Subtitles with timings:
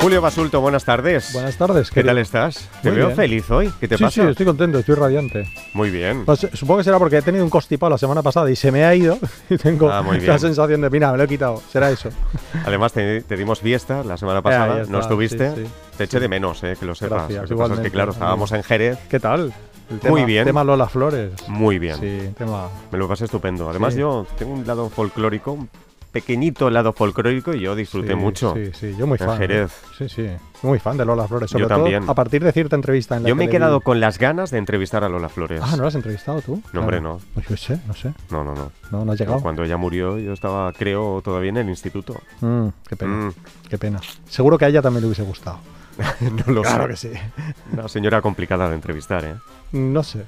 [0.00, 1.30] Julio Basulto, buenas tardes.
[1.34, 1.90] Buenas tardes.
[1.90, 2.68] ¿Qué tal estás?
[2.82, 3.16] Te Muy veo bien.
[3.16, 3.70] feliz hoy.
[3.78, 4.22] ¿Qué te sí, pasa?
[4.22, 5.46] Sí, estoy contento, estoy radiante.
[5.74, 6.24] Muy bien.
[6.24, 8.84] Pues, supongo que será porque he tenido un constipado la semana pasada y se me
[8.84, 9.18] ha ido
[9.50, 11.62] y tengo Ah, la sensación de, mira, me lo he quitado.
[11.70, 12.08] Será eso.
[12.64, 14.80] Además, te, te dimos fiesta la semana pasada.
[14.82, 15.50] está, no estuviste.
[15.54, 15.70] sí, sí.
[15.98, 17.28] Te eché de menos, eh, que lo sepas.
[17.28, 18.98] Gracias, Lo que pasa es que, claro, estábamos en Jerez.
[19.10, 19.52] ¿Qué tal?
[20.08, 20.46] Muy bien.
[20.46, 21.32] Tema Lola Flores.
[21.48, 21.96] Muy bien.
[22.00, 22.68] Sí, tema.
[22.90, 23.68] Me lo pasé estupendo.
[23.68, 24.00] Además, Sí.
[24.00, 25.58] yo tengo un lado folclórico,
[26.12, 28.54] pequeñito lado folclórico y yo disfruté sí, mucho.
[28.54, 29.34] Sí, sí, yo muy en fan.
[29.36, 29.38] ¿eh?
[29.38, 29.72] Jerez.
[29.96, 30.26] Sí, sí.
[30.62, 31.50] Muy fan de Lola Flores.
[31.50, 32.04] Sobre Yo todo también.
[32.08, 34.50] a partir de cierta entrevista en la Yo me he quedado vi- con las ganas
[34.50, 35.60] de entrevistar a Lola Flores.
[35.64, 36.62] Ah, ¿no lo has entrevistado tú?
[36.72, 37.20] No, hombre, no.
[37.34, 38.12] Pues yo sé, no sé.
[38.30, 38.70] No, no, no.
[38.90, 39.40] No, no has llegado.
[39.40, 42.20] Cuando ella murió, yo estaba, creo, todavía en el instituto.
[42.40, 43.32] Mm, qué pena, Mm,
[43.68, 44.00] qué pena.
[44.28, 45.58] Seguro que a ella también le hubiese gustado.
[46.46, 47.10] no lo claro sé.
[47.10, 47.22] que sí.
[47.72, 49.34] Una señora complicada de entrevistar, ¿eh?
[49.72, 50.24] No sé.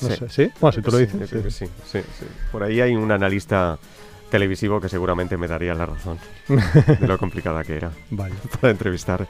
[0.00, 0.14] No Sí.
[0.16, 0.28] sé.
[0.28, 0.52] ¿Sí?
[0.60, 1.28] Bueno, si tú lo dices.
[1.28, 2.26] sí, sí, sí.
[2.52, 3.78] Por ahí hay un analista
[4.30, 6.18] televisivo que seguramente me daría la razón
[6.48, 8.34] de lo complicada que era Vaya.
[8.60, 9.26] para entrevistar.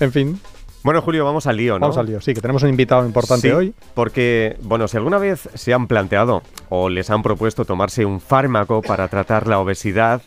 [0.00, 0.40] En fin,
[0.84, 1.80] Bueno, Julio, vamos al lío, ¿no?
[1.80, 2.20] vamos al lío.
[2.20, 3.74] Sí, que tenemos un invitado importante Sí, hoy.
[3.94, 8.80] Porque, bueno, si alguna vez se han planteado o les han propuesto tomarse un fármaco
[8.82, 10.22] para tratar la obesidad,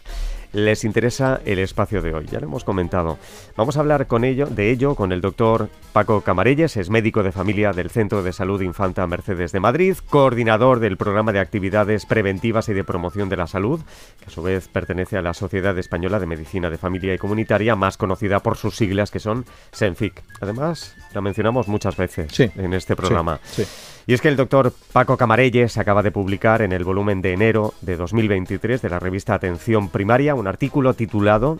[0.53, 2.27] les interesa el espacio de hoy.
[2.31, 3.17] Ya lo hemos comentado.
[3.55, 7.31] Vamos a hablar con ello, de ello con el doctor Paco Camarelles, es médico de
[7.31, 12.69] familia del Centro de Salud Infanta Mercedes de Madrid, coordinador del programa de actividades preventivas
[12.69, 13.81] y de promoción de la salud,
[14.19, 17.75] que a su vez pertenece a la Sociedad Española de Medicina de Familia y Comunitaria,
[17.75, 20.23] más conocida por sus siglas que son SENFIC.
[20.39, 23.39] Además, la mencionamos muchas veces Sí, en este programa.
[23.43, 23.63] Sí.
[24.07, 27.73] Y es que el doctor Paco Camarelles acaba de publicar en el volumen de enero
[27.81, 31.59] de 2023 de la revista Atención Primaria un artículo titulado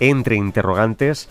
[0.00, 1.28] Entre interrogantes,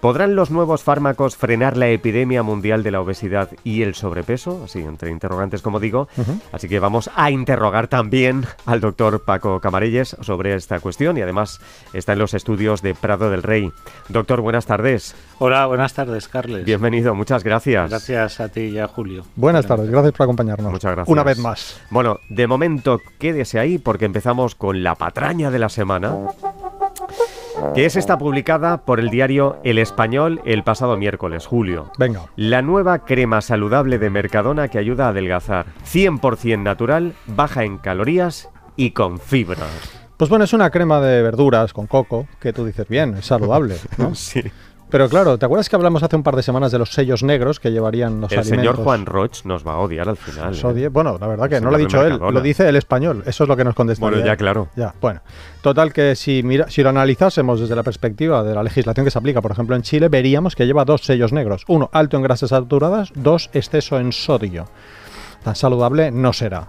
[0.00, 4.62] ¿podrán los nuevos fármacos frenar la epidemia mundial de la obesidad y el sobrepeso?
[4.64, 6.08] Así, entre interrogantes, como digo.
[6.52, 11.60] Así que vamos a interrogar también al doctor Paco Camarelles sobre esta cuestión y además
[11.92, 13.72] está en los estudios de Prado del Rey.
[14.08, 15.14] Doctor, buenas tardes.
[15.38, 16.64] Hola, buenas tardes, Carles.
[16.64, 17.90] Bienvenido, muchas gracias.
[17.90, 19.24] Gracias a ti y a Julio.
[19.36, 20.72] Buenas tardes, gracias por acompañarnos.
[20.72, 21.12] Muchas gracias.
[21.12, 21.80] Una vez más.
[21.90, 26.14] Bueno, de momento quédese ahí porque empezamos con la patraña de la semana,
[27.74, 31.90] que es esta publicada por el diario El Español el pasado miércoles, Julio.
[31.98, 32.26] Venga.
[32.36, 35.66] La nueva crema saludable de Mercadona que ayuda a adelgazar.
[35.84, 39.66] 100% natural, baja en calorías y con fibra.
[40.16, 43.76] Pues bueno, es una crema de verduras con coco, que tú dices, bien, es saludable,
[43.98, 44.14] ¿no?
[44.14, 44.42] Sí.
[44.88, 47.58] Pero claro, ¿te acuerdas que hablamos hace un par de semanas de los sellos negros
[47.58, 48.60] que llevarían los El alimentos?
[48.70, 50.54] señor Juan Roch nos va a odiar al final.
[50.54, 50.58] ¿eh?
[50.62, 53.24] odie- Bueno, la verdad que El no lo ha dicho él, lo dice el español.
[53.26, 54.00] Eso es lo que nos contesta.
[54.06, 54.68] Bueno, ya claro.
[54.76, 55.20] Ya, bueno.
[55.60, 59.18] Total que si, mira, si lo analizásemos desde la perspectiva de la legislación que se
[59.18, 61.64] aplica, por ejemplo, en Chile, veríamos que lleva dos sellos negros.
[61.66, 63.10] Uno, alto en grasas saturadas.
[63.16, 64.66] Dos, exceso en sodio.
[65.42, 66.68] Tan saludable no será.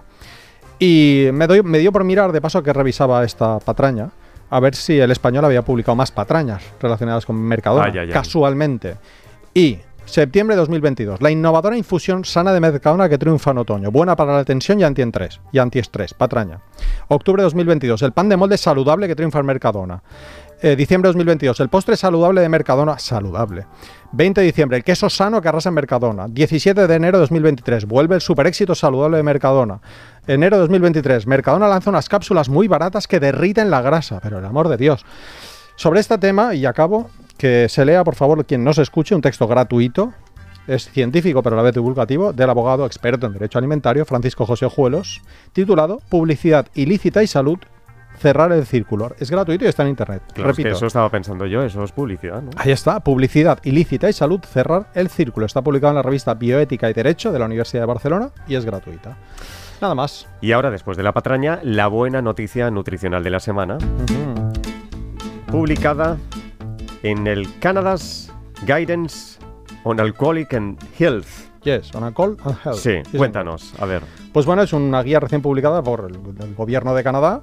[0.80, 4.10] Y me, doy, me dio por mirar, de paso que revisaba esta patraña,
[4.50, 8.10] a ver si el español había publicado más patrañas relacionadas con Mercadona, Ay, ay, ay.
[8.10, 8.96] casualmente.
[9.54, 14.16] Y septiembre de 2022, la innovadora infusión sana de Mercadona que triunfa en otoño, buena
[14.16, 16.60] para la tensión y antiestrés, y antiestrés, patraña.
[17.08, 20.02] Octubre de 2022, el pan de molde saludable que triunfa en Mercadona.
[20.60, 23.66] Eh, diciembre de 2022, el postre saludable de Mercadona, saludable.
[24.10, 26.26] 20 de diciembre, el queso sano que arrasa en Mercadona.
[26.26, 29.80] 17 de enero de 2023, vuelve el super éxito saludable de Mercadona.
[30.28, 34.44] Enero de 2023, Mercadona lanza unas cápsulas muy baratas que derriten la grasa, pero el
[34.44, 35.06] amor de Dios.
[35.74, 37.08] Sobre este tema, y acabo,
[37.38, 40.12] que se lea, por favor, quien no se escuche, un texto gratuito,
[40.66, 44.66] es científico pero a la vez divulgativo, del abogado experto en derecho alimentario, Francisco José
[44.66, 45.22] Ojuelos,
[45.54, 47.58] titulado Publicidad ilícita y salud,
[48.18, 49.14] cerrar el círculo.
[49.18, 50.20] Es gratuito y está en internet.
[50.34, 50.76] Claro, es que Repito.
[50.76, 52.50] eso estaba pensando yo, eso es publicidad, ¿no?
[52.58, 55.46] Ahí está, publicidad ilícita y salud, cerrar el círculo.
[55.46, 58.66] Está publicado en la revista Bioética y Derecho de la Universidad de Barcelona y es
[58.66, 59.16] gratuita.
[59.80, 60.28] Nada más.
[60.40, 63.78] Y ahora, después de la patraña, la buena noticia nutricional de la semana.
[65.46, 66.16] Publicada
[67.02, 68.32] en el Canada's
[68.66, 69.38] Guidance
[69.84, 71.47] on Alcoholic and Health.
[71.68, 72.78] Yes, on a call and health.
[72.78, 74.02] Sí, Sí, cuéntanos, a ver.
[74.32, 77.42] Pues bueno, es una guía recién publicada por el, el gobierno de Canadá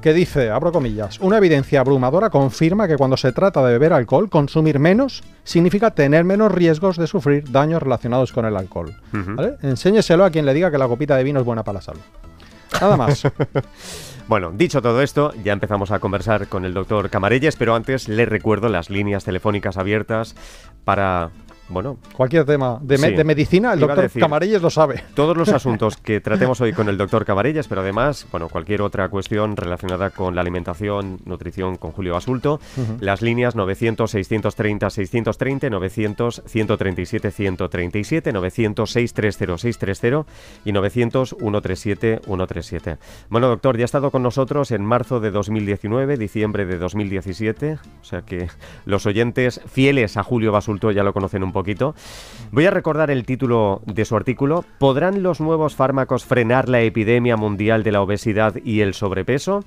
[0.00, 4.30] que dice, abro comillas, una evidencia abrumadora confirma que cuando se trata de beber alcohol,
[4.30, 8.94] consumir menos significa tener menos riesgos de sufrir daños relacionados con el alcohol.
[9.12, 9.34] Ujú.
[9.34, 9.56] ¿Vale?
[9.62, 12.00] Enséñeselo a quien le diga que la copita de vino es buena para la salud.
[12.80, 13.22] Nada más.
[14.28, 18.26] Bueno, dicho todo esto, ya empezamos a conversar con el doctor Camarelles, pero antes le
[18.26, 20.34] recuerdo las líneas telefónicas abiertas
[20.84, 21.30] para
[21.68, 23.14] bueno, Cualquier tema de, me- Sí.
[23.14, 25.02] de medicina, el Iba doctor decir- Camarelles lo sabe.
[25.14, 29.08] todos los asuntos que tratemos hoy con el doctor Camarellas, pero además, bueno, cualquier otra
[29.08, 32.60] cuestión relacionada con la alimentación, nutrición con Julio Basulto,
[33.00, 40.30] las líneas 900 630 630 900 137 137 900 630 630
[40.64, 42.96] y 900 137 137.
[43.28, 48.04] Bueno, doctor, ya ha estado con nosotros en marzo de 2019, diciembre de 2017, o
[48.04, 48.48] sea que
[48.84, 51.94] los oyentes fieles a Julio Basulto ya lo conocen un poquito.
[52.52, 54.64] Voy a recordar el título de su artículo.
[54.78, 59.64] ¿Podrán los nuevos fármacos frenar la epidemia mundial de la obesidad y el sobrepeso?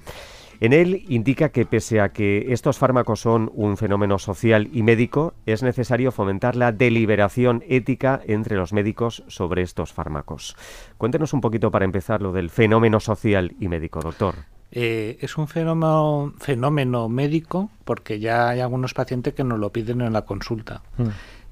[0.61, 5.33] En él indica que pese a que estos fármacos son un fenómeno social y médico,
[5.45, 10.57] es necesario fomentar la deliberación ética entre los médicos sobre estos fármacos.
[10.97, 14.35] Cuéntenos un poquito para empezar lo del fenómeno social y médico, doctor.
[14.71, 20.01] Eh, es un fenómeno, fenómeno médico porque ya hay algunos pacientes que nos lo piden
[20.01, 20.83] en la consulta.
[20.99, 21.09] Eh,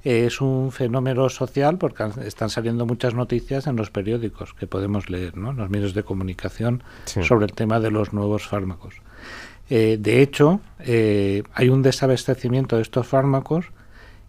[0.10, 5.36] es un fenómeno social porque están saliendo muchas noticias en los periódicos que podemos leer,
[5.38, 5.52] ¿no?
[5.52, 7.24] en los medios de comunicación Sí.
[7.24, 8.96] sobre el tema de los nuevos fármacos.
[9.70, 13.66] Eh, de hecho, eh, hay un desabastecimiento de estos fármacos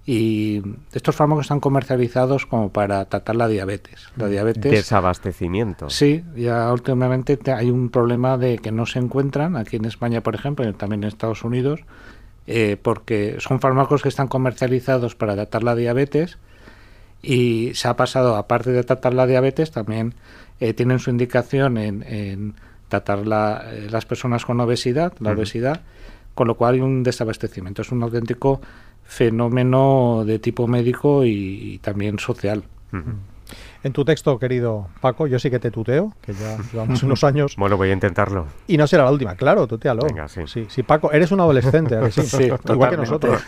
[0.04, 4.08] y estos fármacos están comercializados como para tratar la diabetes.
[4.16, 5.90] La diabetes Desabastecimiento.
[5.90, 10.22] Sí, ya últimamente te- hay un problema de que no se encuentran aquí en España,
[10.22, 11.80] por ejemplo, y también en Estados Unidos,
[12.50, 16.38] eh, porque son fármacos que están comercializados para tratar la diabetes
[17.22, 20.14] y se ha pasado, aparte de tratar la diabetes, también
[20.60, 22.54] eh, tienen su indicación en, en
[22.88, 25.82] tratar la- eh, las personas con obesidad, la obesidad,
[26.34, 27.82] con lo cual hay un desabastecimiento.
[27.82, 28.60] Es un auténtico
[29.04, 31.30] fenómeno de tipo médico y,
[31.74, 32.62] y también social.
[33.84, 37.54] En tu texto, querido Paco, yo sí que te tuteo, que ya llevamos unos años.
[37.56, 38.46] Bueno, voy a intentarlo.
[38.66, 40.02] Y no será la última, claro, tutealo.
[40.04, 40.42] Venga, sí.
[40.46, 40.82] sí.
[40.82, 42.22] Paco, eres un adolescente, ¿a que sí?
[42.38, 43.42] Sí, igual que nosotros.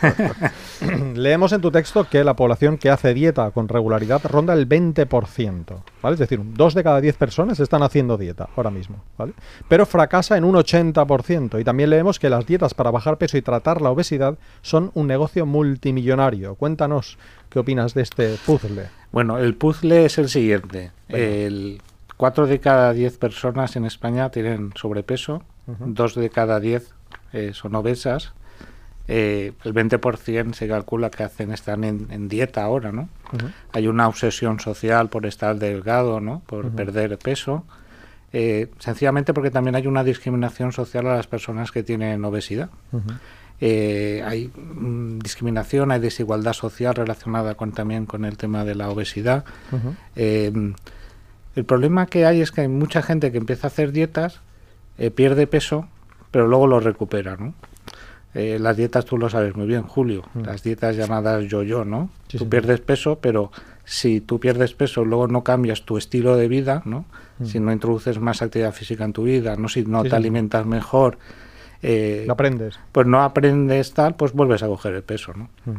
[1.15, 5.65] Leemos en tu texto que la población que hace dieta con regularidad ronda el 20%,
[6.01, 6.13] ¿vale?
[6.13, 9.33] Es decir, dos de cada 10 personas están haciendo dieta ahora mismo, ¿vale?
[9.67, 11.59] Pero fracasa en un 80%.
[11.59, 15.07] Y también leemos que las dietas para bajar peso y tratar la obesidad son un
[15.07, 16.55] negocio multimillonario.
[16.55, 17.17] Cuéntanos
[17.51, 18.87] qué opinas de este puzzle.
[19.11, 20.91] Bueno, el puzzle es el siguiente.
[21.09, 21.81] El
[22.17, 25.43] 4 de cada 10 personas en España tienen sobrepeso.
[25.67, 26.93] 2 de cada 10
[27.33, 28.33] eh, son obesas,
[29.07, 33.09] eh, el 20% se calcula que hacen están en, en dieta ahora, ¿no?
[33.73, 36.41] Hay una obsesión social por estar delgado, ¿no?
[36.45, 37.63] Por perder peso.
[38.33, 42.69] eh, sencillamente porque también hay una discriminación social a las personas que tienen obesidad.
[43.59, 44.51] Eh, hay
[45.21, 49.45] discriminación, hay desigualdad social relacionada con, también con el tema de la obesidad.
[50.15, 50.51] Eh,
[51.55, 54.39] el problema que hay es que hay mucha gente que empieza a hacer dietas,
[54.97, 55.87] eh, pierde peso,
[56.31, 57.53] pero luego lo recupera, ¿no?
[58.33, 60.43] Eh, las dietas tú lo sabes muy bien, Julio, Mm.
[60.43, 62.09] las dietas llamadas yo-yo, ¿no?
[62.29, 63.51] Sí, tú pierdes peso, pero
[63.83, 67.03] si tú pierdes peso, luego no cambias tu estilo de vida, ¿no?
[67.39, 67.45] Mm.
[67.45, 70.65] Si no introduces más actividad física en tu vida, no si no Sí, te alimentas
[70.65, 71.17] mejor,
[71.81, 72.79] eh, Lo aprendes.
[72.91, 75.49] pues no aprendes tal, pues vuelves a coger el peso, ¿no?
[75.65, 75.77] Mm.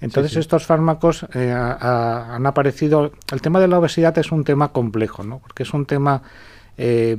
[0.00, 0.38] Entonces sí.
[0.38, 3.10] estos fármacos eh, a- a- han aparecido.
[3.32, 5.38] El tema de la obesidad es un tema complejo, ¿no?
[5.40, 6.22] Porque es un tema
[6.76, 7.16] eh,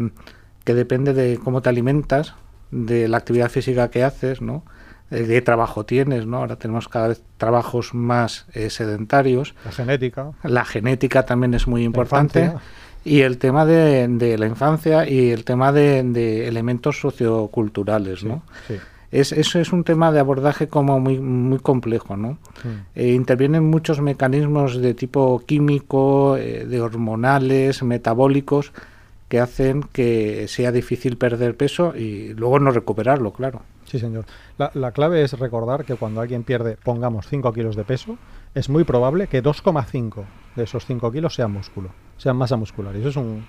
[0.63, 2.36] que depende de cómo te alimentas,
[2.71, 4.63] de la actividad física que haces, ¿no?
[5.10, 6.38] De qué trabajo tienes, ¿no?
[6.38, 9.56] Ahora tenemos cada vez trabajos más eh, sedentarios.
[9.65, 10.31] La genética.
[10.44, 12.39] La genética también es muy importante.
[12.45, 12.62] infancia.
[13.06, 18.44] Y el tema de, de la infancia y el tema de, de elementos socioculturales, ¿no?
[18.68, 18.75] Sí.
[19.12, 22.38] Es, eso es un tema de abordaje como muy, muy complejo, ¿no?
[22.94, 28.72] Eh, intervienen muchos mecanismos de tipo químico, eh, de hormonales, metabólicos,
[29.28, 33.62] que hacen que sea difícil perder peso y luego no recuperarlo, claro.
[33.86, 34.25] Sí, señor.
[34.60, 38.18] La, la clave es recordar que cuando alguien pierde, pongamos 5 kilos de peso,
[38.54, 40.24] es muy probable que 2,5
[40.56, 41.89] de esos 5 kilos sean músculo,
[42.20, 42.96] sean masa muscular.
[42.96, 43.44] Y eso es un,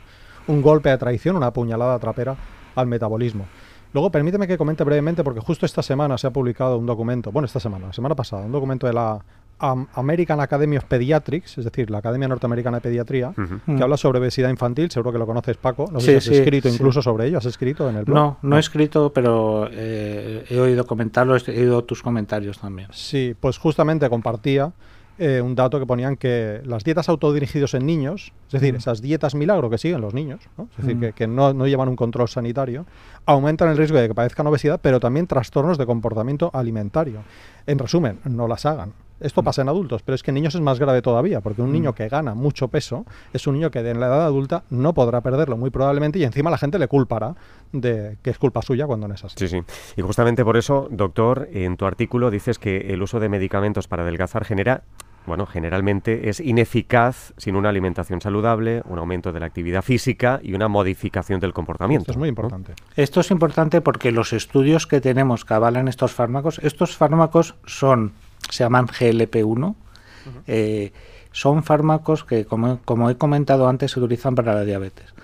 [0.49, 2.35] un golpe de traición, una puñalada trapera
[2.75, 3.45] al metabolismo.
[3.93, 7.45] Luego, permíteme que comente brevemente, porque justo esta semana se ha publicado un documento, bueno,
[7.47, 9.19] esta semana, la semana pasada, un documento de la
[9.63, 13.61] Am- American Academy of Pediatrics, es decir, la Academia Norteamericana de Pediatría, Ujú.
[13.67, 13.77] Mm.
[13.77, 15.87] que habla sobre obesidad infantil, seguro que lo conoces, Paco.
[15.93, 16.75] No sé Sí, si has sí, escrito sí.
[16.77, 18.15] incluso sobre ello, ¿has escrito en el blog?
[18.17, 22.89] No, no he escrito, pero eh, he oído comentarlo, he oído tus comentarios también.
[22.93, 24.73] Sí, pues justamente compartía
[25.21, 28.79] eh, un dato que ponían que las dietas autodirigidos en niños, es decir, Mm.
[28.79, 30.69] esas dietas milagro que siguen los niños, ¿no?
[30.73, 31.01] es decir, Mm.
[31.01, 32.87] que, que no, no llevan un control sanitario,
[33.27, 37.21] aumentan el riesgo de que padezcan obesidad, pero también trastornos de comportamiento alimentario.
[37.67, 38.93] En resumen, no las hagan.
[39.21, 39.45] Esto Mm.
[39.45, 41.95] pasa en adultos, pero es que en niños es más grave todavía, porque un niño
[41.95, 45.59] que gana mucho peso es un niño que en la edad adulta no podrá perderlo
[45.59, 47.35] muy probablemente y encima la gente le culpará
[47.73, 49.35] de que es culpa suya cuando no es así.
[49.37, 49.61] Sí, sí.
[49.99, 54.05] Y justamente por eso, doctor, en tu artículo dices que el uso de medicamentos para
[54.05, 54.85] adelgazar genera
[55.27, 60.55] bueno, generalmente es ineficaz sin una alimentación saludable, un aumento de la actividad física y
[60.55, 62.03] una modificación del comportamiento.
[62.03, 62.75] Esto es muy importante.
[62.97, 68.13] Esto es importante porque los estudios que tenemos que avalan estos fármacos, estos fármacos son,
[68.49, 69.75] se llaman GLP-1,
[71.33, 75.15] son fármacos que, como, como, he comentado antes, se utilizan para la diabetes.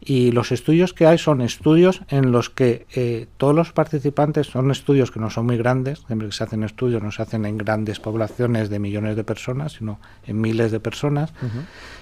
[0.00, 4.70] Y los estudios que hay son estudios en los que eh, todos los participantes son
[4.70, 7.58] estudios que no son muy grandes, siempre que se hacen estudios no se hacen en
[7.58, 11.32] grandes poblaciones de millones de personas, sino en miles de personas.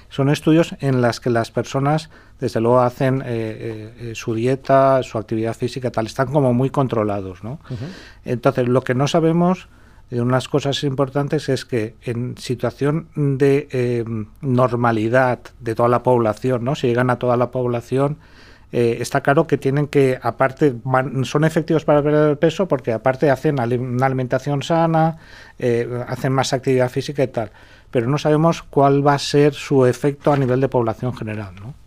[0.08, 5.18] Son estudios en los que las personas, desde luego, hacen eh, eh, su dieta, su
[5.18, 7.42] actividad física, tal, están como muy controlados.
[7.42, 7.60] ¿no?
[8.24, 9.68] Entonces, lo que no sabemos
[10.10, 14.04] de unas cosas importantes es que en situación de eh,
[14.40, 16.74] normalidad de toda la población, ¿no?
[16.74, 18.18] si llegan a toda la población,
[18.72, 20.74] eh, está claro que tienen que, aparte,
[21.22, 25.18] son efectivos para perder el peso porque aparte hacen una alimentación sana,
[25.58, 27.50] eh, hacen más actividad física y tal,
[27.90, 31.54] pero no sabemos cuál va a ser su efecto a nivel de población general.
[31.56, 31.85] ¿no?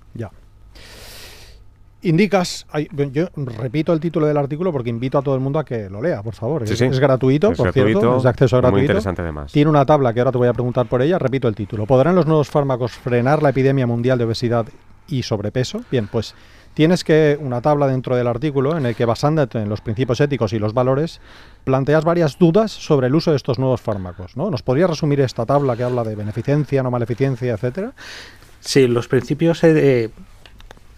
[2.02, 2.66] Indicas,
[3.12, 6.02] yo repito el título del artículo porque invito a todo el mundo a que lo
[6.02, 6.64] lea, por favor.
[6.64, 8.72] es, gratuito, por cierto, es de acceso gratuito.
[8.72, 9.52] Muy interesante además.
[9.52, 11.86] Tiene una tabla que ahora te voy a preguntar por ella, repito el título.
[11.86, 14.66] ¿Podrán los nuevos fármacos frenar la epidemia mundial de obesidad
[15.10, 15.82] y sobrepeso?
[15.92, 16.36] Bien, pues
[16.74, 20.54] tienes que una tabla dentro del artículo en el que basándote en los principios éticos
[20.54, 21.20] y los valores,
[21.66, 24.50] planteas varias dudas sobre el uso de estos nuevos fármacos, ¿no?
[24.50, 27.92] ¿Nos podrías resumir esta tabla que habla de beneficencia, no maleficencia, etcétera?
[28.62, 30.10] Sí, los principios eh,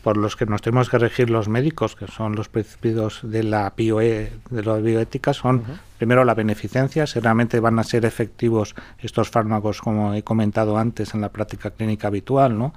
[0.04, 3.72] por los que nos tenemos que regir los médicos, que son los principios de la
[3.76, 5.64] bioe, de la bioética, son
[5.98, 11.14] primero la beneficencia, si realmente van a ser efectivos estos fármacos, como he comentado antes,
[11.14, 12.74] en la práctica clínica habitual, ¿no?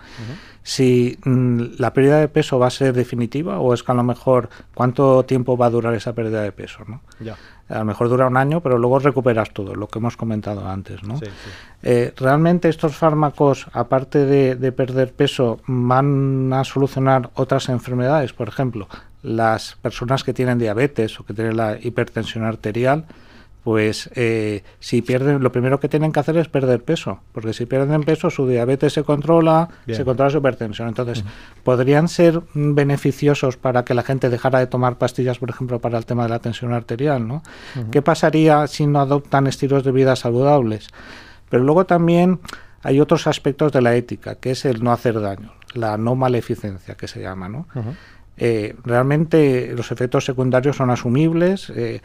[0.63, 4.03] Si mm, la pérdida de peso va a ser definitiva o es que a lo
[4.03, 7.01] mejor cuánto tiempo va a durar esa pérdida de peso, ¿no?
[7.21, 7.37] Ya
[7.69, 11.03] a lo mejor dura un año, pero luego recuperas todo, lo que hemos comentado antes.
[11.03, 11.19] ¿no?
[11.83, 18.33] Eh, realmente estos fármacos, aparte de, perder peso, van a solucionar otras enfermedades.
[18.33, 18.89] Por ejemplo,
[19.23, 23.07] las personas que tienen diabetes o que tienen la hipertensión arterial,
[23.65, 27.65] pues eh, si pierden, lo primero que tienen que hacer es perder peso, porque si
[27.65, 30.87] pierden peso su diabetes se controla, se controla su hipertensión.
[30.89, 31.25] Entonces,
[31.63, 36.05] podrían ser beneficiosos para que la gente dejara de tomar pastillas, por ejemplo, para el
[36.05, 37.43] tema de la tensión arterial, ¿no?
[37.91, 40.89] ¿Qué pasaría si no adoptan estilos de vida saludables?
[41.49, 42.41] Pero luego también
[42.83, 46.97] hay otros aspectos de la ética, que es el no hacer daño, la no maleficencia,
[46.97, 47.67] que se llama, ¿no?
[48.37, 51.71] Eh, realmente los efectos secundarios son asumibles.
[51.71, 52.03] Eh,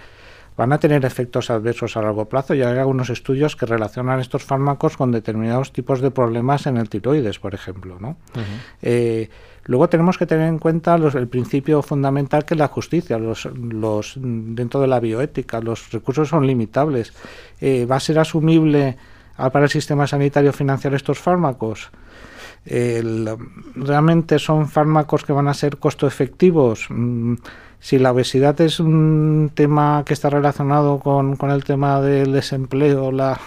[0.60, 4.44] van a tener efectos adversos a largo plazo y hay algunos estudios que relacionan estos
[4.44, 7.96] fármacos con determinados tipos de problemas en el tiroides, por ejemplo.
[7.98, 8.18] ¿no?
[8.82, 9.30] Eh,
[9.64, 14.16] luego tenemos que tener en cuenta el principio fundamental que es la justicia, los, los,
[14.18, 17.14] dentro de la bioética, los recursos son limitables.
[17.62, 18.98] Eh, ¿Va a ser asumible
[19.38, 21.90] para el sistema sanitario financiar estos fármacos?
[22.66, 26.88] ¿Realmente son fármacos que van a ser costo efectivos?
[26.90, 27.36] Mm,
[27.80, 33.40] si la obesidad es un tema que está relacionado con, el tema del desempleo, las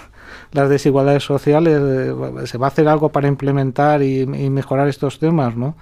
[0.52, 5.76] desigualdades sociales, eh, se va a hacer algo para implementar y, mejorar estos temas, ¿no?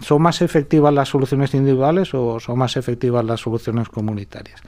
[0.00, 4.60] ¿Son más efectivas las soluciones individuales o son más efectivas las soluciones comunitarias?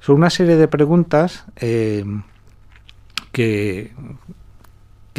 [0.00, 2.04] Son una serie de preguntas eh,
[3.32, 3.92] que,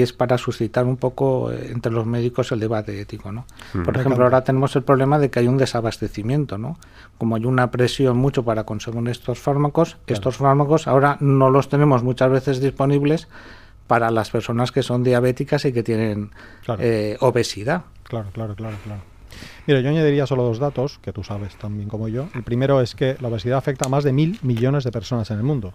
[0.02, 3.46] que es para suscitar un poco eh, entre los médicos el debate ético, ¿no?
[3.86, 6.80] Por ejemplo, ahora tenemos el problema de que hay un desabastecimiento, ¿no?
[7.20, 12.02] Como hay una presión mucho para consumir estos fármacos, estos fármacos ahora no los tenemos
[12.02, 13.28] muchas veces disponibles
[13.86, 16.32] para las personas que son diabéticas y que tienen
[16.80, 17.84] eh, obesidad.
[18.02, 19.02] Claro, claro, claro, claro.
[19.68, 22.28] Mira, yo añadiría solo dos datos, que tú sabes también como yo.
[22.34, 25.38] El primero es que la obesidad afecta a más de mil millones de personas en
[25.38, 25.74] el mundo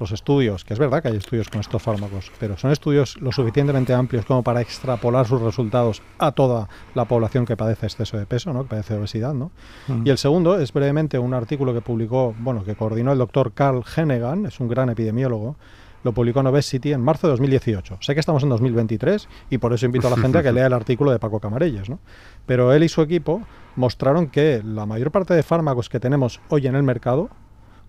[0.00, 3.32] los estudios, que es verdad que hay estudios con estos fármacos, pero son estudios lo
[3.32, 8.26] suficientemente amplios como para extrapolar sus resultados a toda la población que padece exceso de
[8.26, 8.62] peso, ¿no?
[8.62, 9.34] que padece obesidad.
[9.34, 9.50] ¿no?
[9.88, 10.06] Mm.
[10.06, 13.84] Y el segundo es brevemente un artículo que publicó, bueno, que coordinó el doctor Carl
[13.96, 15.56] Hennegan, es un gran epidemiólogo,
[16.04, 17.98] lo publicó en Obesity en marzo de 2018.
[18.00, 20.66] Sé que estamos en 2023 y por eso invito a la gente a que lea
[20.66, 21.98] el artículo de Paco Camarelles, ¿no?
[22.46, 23.42] Pero él y su equipo
[23.76, 27.30] mostraron que la mayor parte de fármacos que tenemos hoy en el mercado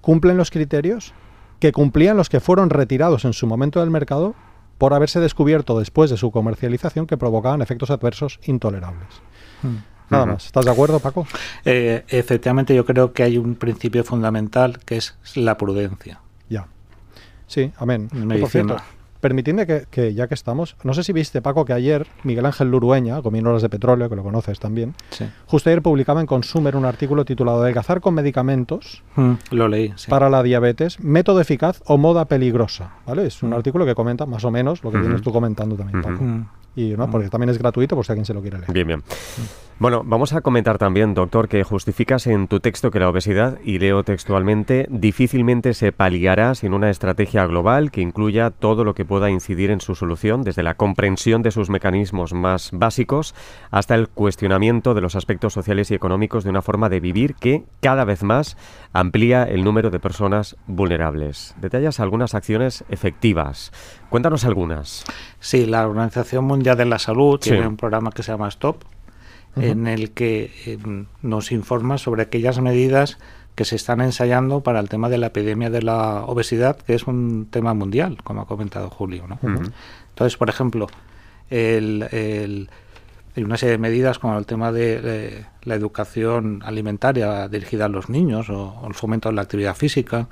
[0.02, 1.14] cumplen los criterios
[1.60, 4.36] que cumplían los que fueron retirados en su momento del mercado
[4.78, 9.08] por haberse descubierto después de su comercialización que provocaban efectos adversos intolerables.
[9.62, 9.78] Hmm.
[10.10, 10.46] Nada más.
[10.48, 11.28] ¿Estás de acuerdo, Paco?
[11.66, 16.22] Eh, efectivamente, yo creo que hay un principio fundamental que es la prudencia.
[16.50, 16.68] Ya.
[17.46, 18.10] Sí, amén.
[18.12, 18.78] Medicina.
[19.20, 22.70] Permitidme que, que, ya que estamos, no sé si viste, Paco, que ayer Miguel Ángel
[22.72, 25.26] Lurueña, con Mineras de Petróleo, que lo conoces también, Sí.
[25.46, 29.94] justo ayer publicaba en Consumer un artículo titulado Adelgazar con medicamentos Mm, lo leí.
[29.98, 30.10] sí.
[30.10, 32.94] para la diabetes, método eficaz o moda peligrosa.
[33.06, 33.26] ¿vale?
[33.28, 33.54] Es un Mm.
[33.54, 35.06] artículo que comenta más o menos lo que Ujú.
[35.08, 36.02] tienes tú comentando también.
[36.02, 36.24] Paco.
[36.24, 36.46] Mm.
[36.76, 37.12] Y no, Mm.
[37.12, 38.72] porque también es gratuito por si alguien se lo quiere leer.
[38.72, 39.04] Bien, bien.
[39.80, 43.80] Bueno, vamos a comentar también, doctor, que justificas en tu texto que la obesidad, y
[43.80, 49.30] leo textualmente, difícilmente se paliará sin una estrategia global que incluya todo lo que pueda
[49.32, 53.34] incidir en su solución, desde la comprensión de sus mecanismos más básicos
[53.72, 57.64] hasta el cuestionamiento de los aspectos sociales y económicos de una forma de vivir que
[57.82, 58.56] cada vez más
[58.94, 61.56] amplía el número de personas vulnerables.
[61.60, 63.72] Detallas algunas acciones efectivas.
[64.10, 65.04] Cuéntanos algunas.
[65.40, 67.50] Sí, la Organización Mundial de la Salud Sí.
[67.50, 68.84] tiene un programa que se llama Stop,
[69.56, 70.78] en el que eh,
[71.24, 73.18] nos informa sobre aquellas medidas
[73.60, 77.08] que se están ensayando para el tema de la epidemia de la obesidad, que es
[77.08, 79.26] un tema mundial, como ha comentado Julio.
[79.28, 79.38] ¿no?
[80.12, 80.88] Entonces, por ejemplo,
[81.50, 82.70] el- el-
[83.36, 87.90] hay una serie de medidas como el tema de eh, la educación alimentaria dirigida a
[87.90, 90.30] los niños o, o el fomento de la actividad física,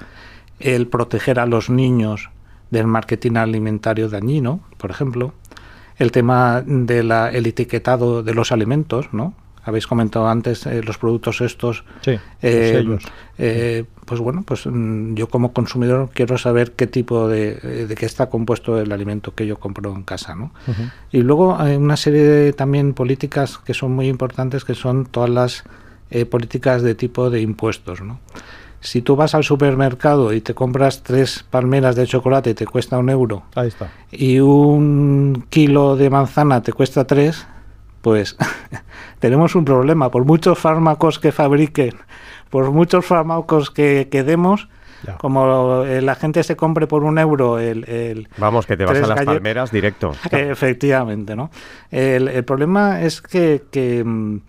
[0.62, 2.29] el proteger a los niños
[2.72, 5.34] del marketing alimentario dañino, por ejemplo,
[5.98, 7.12] el tema del
[7.46, 9.34] etiquetado de los alimentos, ¿no?
[9.67, 13.03] Habéis comentado antes eh, los productos estos Sí, los eh, sellos.
[13.38, 17.55] eh, pues bueno, pues mm, yo como consumidor quiero saber qué tipo de,
[17.88, 20.51] de qué está compuesto el alimento que yo compro en casa, ¿no?
[21.12, 25.29] Y luego hay una serie de también políticas que son muy importantes, que son todas
[25.29, 25.63] las
[26.29, 28.19] políticas de tipo de impuestos, ¿no?
[28.79, 32.97] Si tú vas al supermercado y te compras tres palmeras de chocolate y te cuesta
[33.00, 33.89] un euro Ahí está.
[34.12, 37.45] y un kilo de manzana te cuesta tres,
[38.01, 38.37] pues
[39.19, 40.09] tenemos un problema.
[40.11, 41.95] Por muchos fármacos que fabriquen,
[42.49, 44.69] por muchos fármacos que, que demos,
[45.05, 45.15] Ya.
[45.17, 48.97] como eh, la gente se compre por un euro el, el- Vamos, que te vas
[48.97, 50.11] a las palmeras directo.
[50.31, 51.51] Efectivamente, ¿no?
[51.91, 54.39] El, el problema es que, que, mm,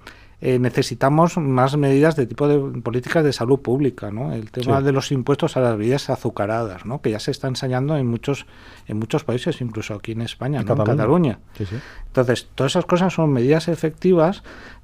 [0.40, 4.32] eh, necesitamos más medidas de tipo de políticas de salud pública, ¿no?
[4.32, 4.84] El tema Sí.
[4.84, 7.00] de los impuestos a las bebidas azucaradas, ¿no?
[7.00, 8.46] Que ya se está ensayando en muchos
[8.86, 10.72] en muchos países, incluso aquí en España, En ¿no?
[10.72, 10.96] En Cataluña.
[10.96, 11.38] Cataluña.
[11.56, 11.76] Sí, sí.
[12.06, 14.42] Entonces, todas esas cosas son medidas efectivas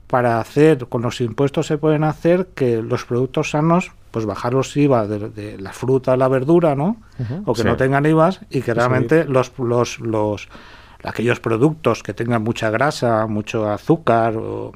[0.09, 4.77] para hacer, con los impuestos se pueden hacer que los productos sanos, pues bajar los
[4.77, 6.97] IVA de, de la fruta, la verdura, ¿no?
[7.47, 10.49] O que no tengan IVAs y que realmente los, los, los,
[11.03, 14.73] aquellos productos que tengan mucha grasa, mucho azúcar o,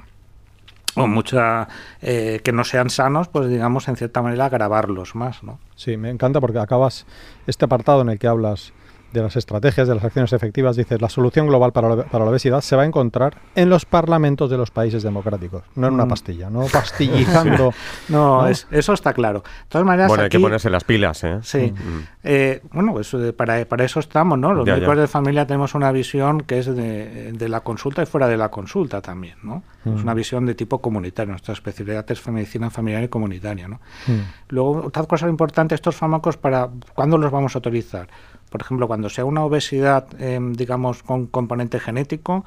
[0.98, 1.68] o mucha
[2.00, 5.58] eh, que no sean sanos, pues digamos en cierta manera grabarlos más, ¿no?
[5.76, 7.06] Sí, me encanta porque acabas
[7.46, 8.72] este apartado en el que hablas
[9.12, 12.30] de las estrategias, de las acciones efectivas, dices, la solución global para la, para la
[12.30, 16.04] obesidad se va a encontrar en los parlamentos de los países democráticos, no en una
[16.04, 16.08] Mm.
[16.08, 17.72] pastilla, no pastillizando.
[18.08, 18.48] No, ¿No?
[18.48, 19.40] es- eso está claro.
[19.40, 21.38] De todas maneras, Bueno, hay que ponerse las pilas, ¿eh?
[21.42, 21.72] Sí.
[21.72, 22.00] Mm.
[22.24, 24.52] Eh, bueno, pues eh, para, para eso estamos, ¿no?
[24.52, 25.00] Los Ya, médicos ya.
[25.02, 28.50] de familia tenemos una visión que es de, de la consulta y fuera de la
[28.50, 29.62] consulta también, ¿no?
[29.84, 30.02] Es Mm.
[30.02, 31.30] una visión de tipo comunitario.
[31.30, 33.76] Nuestra especialidad es medicina familiar y comunitaria, ¿no?
[34.06, 34.20] Mm.
[34.48, 38.08] Luego, otra cosa importante, estos fármacos, para ¿cuándo los vamos a autorizar?
[38.48, 42.44] Por ejemplo, cuando sea una obesidad, eh, digamos, con componente genético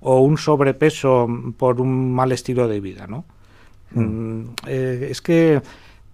[0.00, 3.24] o un sobrepeso por un mal estilo de vida, ¿no?
[3.92, 5.62] Mm, eh, es que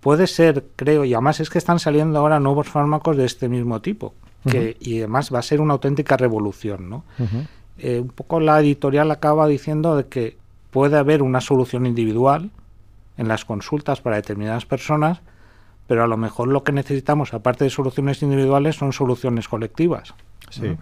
[0.00, 3.80] puede ser, creo, y además es que están saliendo ahora nuevos fármacos de este mismo
[3.80, 4.14] tipo,
[4.48, 7.04] que, y además va a ser una auténtica revolución, ¿no?
[7.78, 10.36] Eh, un poco la editorial acaba diciendo de que
[10.70, 12.50] puede haber una solución individual
[13.16, 15.20] en las consultas para determinadas personas,
[15.90, 20.14] pero a lo mejor lo que necesitamos, aparte de soluciones individuales, son soluciones colectivas.
[20.48, 20.76] Sí.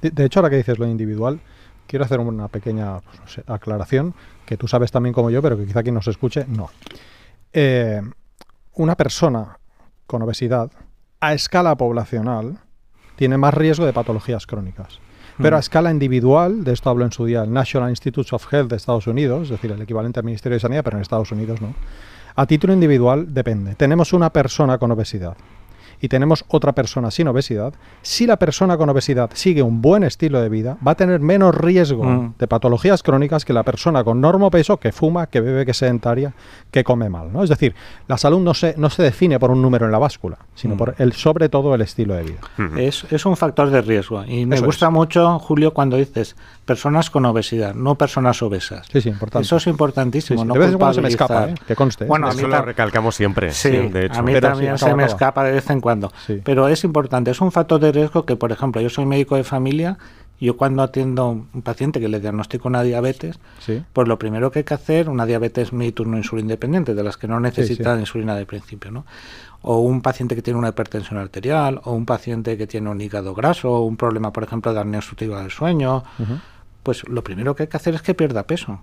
[0.00, 1.40] De, de hecho, ahora que dices lo individual,
[1.86, 4.14] quiero hacer una pequeña pues, no sé, aclaración
[4.46, 6.70] que tú sabes también como yo, pero que quizá quien nos escuche no.
[7.52, 8.00] Eh,
[8.76, 9.58] una persona
[10.06, 10.70] con obesidad
[11.20, 12.56] a escala poblacional
[13.16, 15.00] tiene más riesgo de patologías crónicas.
[15.36, 15.60] Pero a Mm.
[15.60, 19.06] escala individual, de esto hablo en su día el National Institutes of Health de Estados
[19.06, 21.74] Unidos, es decir, el equivalente al Ministerio de Sanidad, pero en Estados Unidos no.
[22.36, 23.74] A título individual depende.
[23.74, 25.36] Tenemos una persona con obesidad
[25.98, 27.72] y tenemos otra persona sin obesidad.
[28.02, 31.54] Si la persona con obesidad sigue un buen estilo de vida, va a tener menos
[31.54, 32.34] riesgo Mm.
[32.38, 35.78] de patologías crónicas que la persona con normo peso que fuma, que bebe, que es
[35.78, 36.34] sedentaria,
[36.70, 37.32] que come mal.
[37.32, 37.42] ¿no?
[37.42, 37.74] Es decir,
[38.08, 40.78] la salud no se, no se define por un número en la báscula, sino Mm.
[40.78, 42.40] por el, sobre todo el estilo de vida.
[42.76, 44.22] Es, es un factor de riesgo.
[44.26, 44.92] Y me Eso gusta es.
[44.92, 48.86] mucho, Julio, cuando dices personas con obesidad, no personas obesas.
[48.92, 49.46] Sí, sí, importante.
[49.46, 50.42] Eso es importantísimo.
[50.42, 50.46] sí.
[50.46, 51.48] no De vez en cuando se me escapa.
[51.48, 51.54] ¿eh?
[51.66, 52.04] que conste.
[52.04, 52.06] ¿eh?
[52.08, 54.18] Bueno, a Eso mí lo tam- recalcamos siempre, Sí, sí, de hecho.
[54.20, 55.06] a mí Pero también sí, se me acaba.
[55.06, 56.12] escapa de vez en cuando.
[56.26, 56.42] Sí.
[56.44, 59.44] Pero es importante, es un factor de riesgo que, por ejemplo, yo soy médico de
[59.44, 59.96] familia
[60.38, 63.82] Yo cuando atiendo a un paciente que le diagnostico una diabetes, Sí.
[63.94, 67.16] pues lo primero que hay que hacer, una diabetes mellitus no insulina independiente, de las
[67.16, 69.06] que no necesitan insulina de principio, ¿no?
[69.62, 73.32] O un paciente que tiene una hipertensión arterial, o un paciente que tiene un hígado
[73.34, 76.04] graso, o un problema, por ejemplo, de apnea obstructiva del sueño.
[76.86, 78.80] Pues lo primero que hay que hacer es que pierda peso.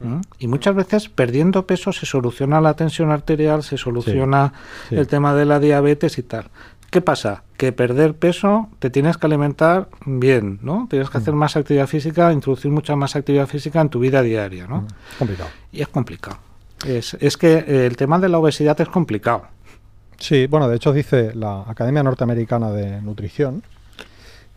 [0.00, 0.22] ¿m?
[0.40, 4.52] Y muchas veces perdiendo peso se soluciona la tensión arterial, se soluciona
[4.88, 4.96] sí.
[4.96, 6.46] el tema de la diabetes y tal.
[6.90, 7.44] ¿Qué pasa?
[7.56, 10.88] Que perder peso te tienes que alimentar bien, ¿no?
[10.90, 14.66] Tienes que hacer más actividad física, introducir mucha más actividad física en tu vida diaria,
[14.66, 14.84] ¿no?
[15.16, 15.50] Complicado.
[15.70, 16.38] Y es complicado.
[16.84, 19.44] Es, es que el tema de la obesidad es complicado.
[20.18, 23.62] Sí, bueno, de hecho dice la Academia Norteamericana de Nutrición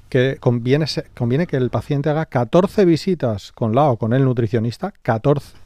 [0.09, 4.93] que conviene, conviene que el paciente haga 14 visitas con la o con el nutricionista,
[5.01, 5.57] 14,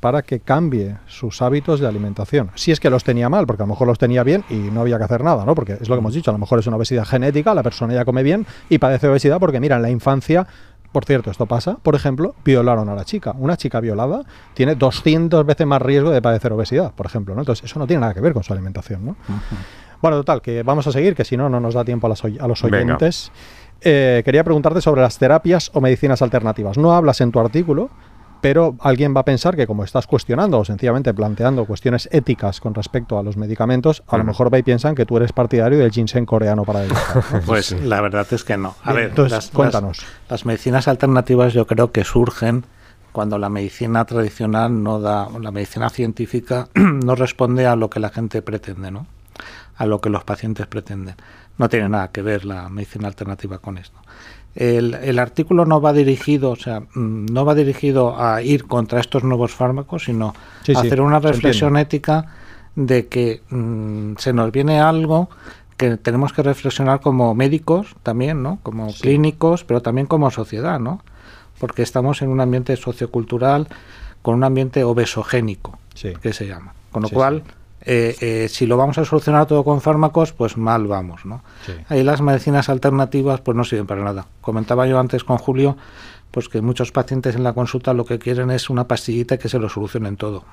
[0.00, 2.50] para que cambie sus hábitos de alimentación.
[2.54, 4.82] Si es que los tenía mal, porque a lo mejor los tenía bien y no
[4.82, 5.54] había que hacer nada, ¿no?
[5.54, 7.94] Porque es lo que hemos dicho, a lo mejor es una obesidad genética, la persona
[7.94, 10.46] ya come bien y padece obesidad porque, mira, en la infancia
[10.92, 13.34] por cierto, esto pasa, por ejemplo, violaron a la chica.
[13.38, 14.22] Una chica violada
[14.54, 17.42] tiene 200 veces más riesgo de padecer obesidad, por ejemplo, ¿no?
[17.42, 19.16] Entonces, eso no tiene nada que ver con su alimentación, ¿no?
[20.00, 22.24] Bueno, total, que vamos a seguir, que si no, no nos da tiempo a, las
[22.24, 22.96] a los Venga.
[23.80, 26.76] Eh, quería preguntarte sobre las terapias o medicinas alternativas.
[26.78, 27.90] No hablas en tu artículo,
[28.40, 32.72] pero alguien va a pensar que como estás cuestionando o sencillamente planteando cuestiones éticas con
[32.74, 35.90] respecto a los medicamentos, a lo mejor va y piensan que tú eres partidario del
[35.90, 37.24] ginseng coreano para adelgazar.
[37.32, 37.40] ¿no?
[37.46, 38.74] Pues la verdad es que no.
[38.82, 40.06] A Bien, ver, entonces, las- las- cuéntanos.
[40.28, 42.64] Las, medicinas alternativas yo creo que surgen
[43.12, 48.10] cuando la medicina tradicional no da, la medicina científica no responde a lo que la
[48.10, 49.06] gente pretende, ¿no?
[49.78, 51.14] A lo que los pacientes pretenden.
[51.56, 53.98] No tiene nada que ver la medicina alternativa con esto.
[54.54, 59.00] El, el artículo no va dirigido, o sea, mm, no va dirigido a ir contra
[59.00, 62.26] estos nuevos fármacos, sino Sí, a sí, hacer una reflexión ética
[62.74, 65.28] de que mm, se nos viene algo
[65.76, 68.58] que tenemos que reflexionar como médicos también, ¿no?
[68.64, 69.02] Como Sí.
[69.02, 71.02] clínicos, pero también como sociedad, ¿no?
[71.60, 73.68] Porque estamos en un ambiente sociocultural
[74.22, 75.78] con un ambiente obesogénico,
[76.20, 76.72] que se llama.
[76.90, 77.42] Con lo cual,
[77.88, 81.42] eh, eh, si lo vamos a solucionar todo con fármacos, pues mal vamos, ¿no?
[81.64, 81.72] Sí.
[81.88, 84.26] Ahí las medicinas alternativas pues no sirven para nada.
[84.42, 85.76] Comentaba yo antes con Julio
[86.30, 89.58] pues que muchos pacientes en la consulta lo que quieren es una pastillita que se
[89.58, 90.44] lo solucionen todo.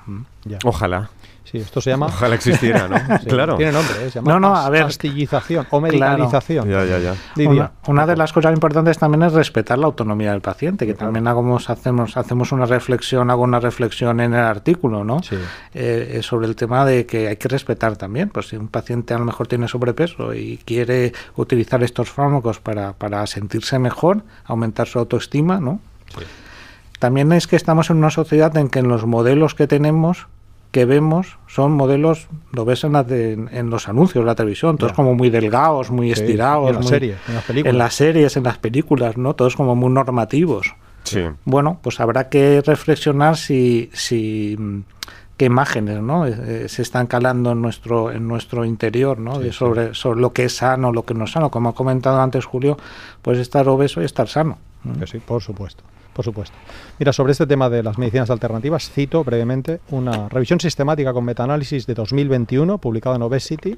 [0.44, 0.58] Ya.
[0.64, 1.10] Ojalá,
[1.50, 2.06] Sí, esto se llama...
[2.06, 2.96] ojalá existiera, ¿no?
[3.20, 3.56] Sí, claro.
[3.56, 4.10] Tiene nombre, ¿eh?
[4.10, 4.82] se llama No, no, a ver.
[4.84, 6.68] pastillización o medicalización.
[6.68, 7.48] Ya, ya, ya.
[7.48, 11.06] Una, una de las cosas importantes también es respetar la autonomía del paciente, que Claro.
[11.08, 15.22] también hagamos, hacemos, hacemos una reflexión, hago una reflexión en el artículo, ¿no?
[15.22, 15.36] Sí.
[15.74, 19.18] Eh, sobre el tema de que hay que respetar también, pues si un paciente a
[19.18, 24.98] lo mejor tiene sobrepeso y quiere utilizar estos fármacos para, para sentirse mejor, aumentar su
[24.98, 25.78] autoestima, ¿no?
[26.18, 26.24] Sí.
[26.98, 30.28] También es que estamos en una sociedad en que en los modelos que tenemos,
[30.76, 34.76] que vemos, son modelos, lo ves en, la de- en los anuncios de la televisión,
[34.76, 34.96] todos Ya.
[34.96, 36.68] como muy delgados, muy Sí, estirados.
[36.68, 37.72] en las muy- series, en las películas.
[37.72, 39.32] En las series, en las películas, ¿no?
[39.34, 40.74] Todos como muy normativos.
[41.04, 41.22] Sí.
[41.46, 44.80] Bueno, pues habrá que reflexionar si, si mm,
[45.38, 46.26] qué imágenes ¿no?
[46.26, 49.36] Eh, eh, se están calando en nuestro, en nuestro interior, ¿no?
[49.36, 49.56] Sí, De sí.
[49.56, 51.50] sobre, sobre lo que es sano, lo que no es sano.
[51.50, 52.76] Como ha comentado antes Julio,
[53.22, 54.58] pues estar obeso y estar sano.
[55.10, 55.82] sí, por supuesto.
[56.16, 56.56] Por supuesto.
[56.98, 61.86] Mira, sobre este tema de las medicinas alternativas, cito brevemente una revisión sistemática con metaanálisis
[61.86, 63.76] de 2021, publicada en Obesity,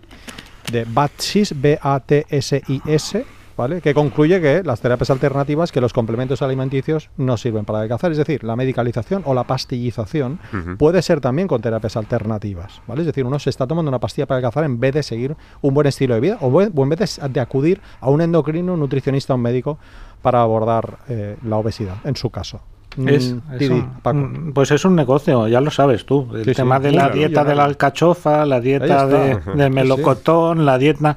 [0.71, 3.27] de BATSIS, B-A-T-S-I-S,
[3.59, 3.83] ¿vale?
[3.83, 8.11] que concluye que las terapias alternativas, que los complementos alimenticios no sirven para adelgazar.
[8.13, 10.39] Es decir, la medicalización o la pastillización
[10.79, 12.81] puede ser también con terapias alternativas.
[12.87, 13.03] ¿vale?
[13.03, 15.75] Es decir, uno se está tomando una pastilla para adelgazar en vez de seguir un
[15.75, 19.35] buen estilo de vida o, en vez de, de acudir a un endocrino, un nutricionista,
[19.35, 19.79] un médico
[20.23, 22.61] para abordar eh, la obesidad, en su caso.
[23.07, 26.27] Es, Mm, es un- pues es un negocio, ya lo sabes tú.
[26.35, 29.75] El Sí, sí, tema de la dieta de la alcachofa, la dieta de, del Sí,
[29.75, 31.17] melocotón, la dieta...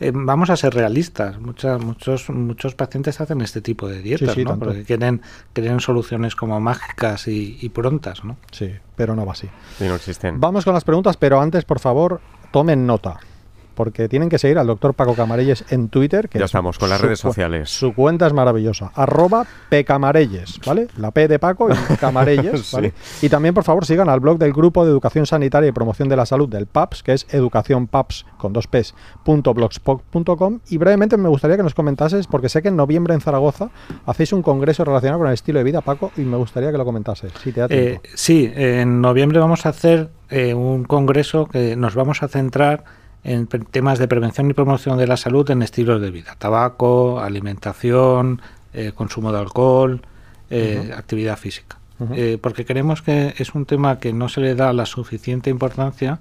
[0.00, 1.38] eh, vamos a ser realistas.
[1.40, 4.50] Muchas, muchos, muchos pacientes hacen este tipo de dietas, sí, ¿no?
[4.50, 4.66] tanto.
[4.66, 8.36] Porque quieren, quieren soluciones como mágicas y, y prontas, ¿no?
[8.52, 9.48] Sí, pero no va así.
[9.80, 10.40] Y no existen.
[10.40, 12.20] Vamos con las preguntas, pero antes, por favor,
[12.52, 13.18] tomen nota.
[13.76, 16.28] Porque tienen que seguir al doctor Paco Camarelles en Twitter.
[16.28, 17.70] Que Ya es estamos con las su redes sociales.
[17.70, 18.90] Su cuenta es maravillosa.
[18.94, 20.88] Arroba Pcamarelles, ¿vale?
[20.96, 22.74] La P de Paco y Camarelles, Sí.
[22.76, 22.92] ¿vale?
[23.22, 26.16] Y también, por favor, sigan al blog del Grupo de Educación Sanitaria y Promoción de
[26.16, 30.60] la Salud del PAPS, que es educacionpaps con dos P's, punto blogspot.com.
[30.68, 33.70] Y brevemente me gustaría que nos comentases, porque sé que en noviembre en Zaragoza
[34.06, 36.84] hacéis un congreso relacionado con el estilo de vida, Paco, y me gustaría que lo
[36.84, 41.76] comentases, si te da Eh, sí, en noviembre vamos a hacer eh, un congreso que
[41.76, 42.84] nos vamos a centrar
[43.26, 46.36] en temas de prevención y promoción de la salud en estilos de vida.
[46.38, 48.40] Tabaco, alimentación,
[48.72, 50.00] eh, consumo de alcohol,
[50.48, 51.76] eh, actividad física.
[52.12, 56.20] eh, porque creemos que es un tema que no se le da la suficiente importancia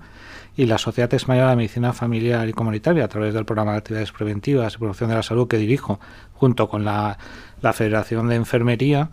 [0.55, 4.13] y la Sociedad Española de Medicina Familiar y Comunitaria, a través del programa de actividades
[4.13, 5.99] preventivas y promoción de la salud que dirijo,
[6.33, 7.17] junto con la,
[7.73, 9.09] Federación de Enfermería,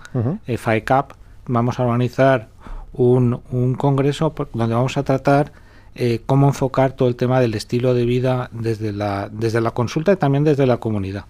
[0.47, 1.13] eh, FAECAP,
[1.47, 2.49] vamos a organizar
[2.93, 5.53] un, un congreso donde vamos a tratar
[5.95, 10.13] eh, cómo enfocar todo el tema del estilo de vida desde la, desde la consulta
[10.13, 11.27] y también desde la comunidad.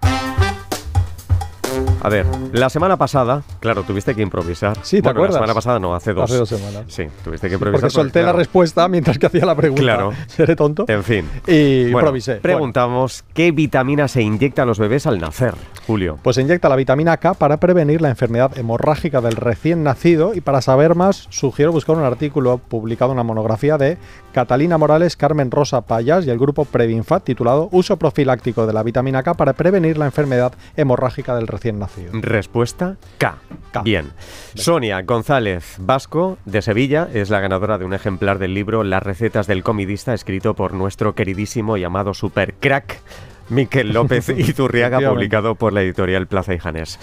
[2.01, 4.77] A ver, la semana pasada, claro, tuviste que improvisar.
[4.83, 5.33] Sí, ¿te acuerdas?
[5.33, 6.29] La semana pasada no, hace dos.
[6.29, 6.83] Hace dos semanas.
[6.87, 7.81] Sí, tuviste que improvisar.
[7.81, 9.81] Porque solté la respuesta mientras que hacía la pregunta.
[9.81, 10.13] Claro.
[10.27, 10.85] Seré tonto.
[10.87, 11.27] En fin.
[11.47, 12.35] Y improvisé.
[12.35, 15.55] Preguntamos, ¿qué vitamina se inyecta a los bebés al nacer,
[15.87, 16.19] Julio?
[16.21, 20.41] Pues se inyecta la vitamina K para prevenir la enfermedad hemorrágica del recién nacido y
[20.41, 23.97] para saber más sugiero buscar un artículo publicado en una monografía de
[24.33, 29.23] Catalina Morales, Carmen Rosa Payas y el grupo Previnfat titulado Uso profiláctico de la vitamina
[29.23, 31.86] K para prevenir la enfermedad hemorrágica del recién nacido.
[32.13, 33.37] Respuesta K.
[33.83, 34.11] Bien.
[34.55, 39.47] Sonia González Vasco, de Sevilla, es la ganadora de un ejemplar del libro Las recetas
[39.47, 43.01] del comidista, escrito por nuestro queridísimo y amado super crack
[43.49, 46.99] Miquel López Zurriaga, publicado por la editorial Plaza y Janés.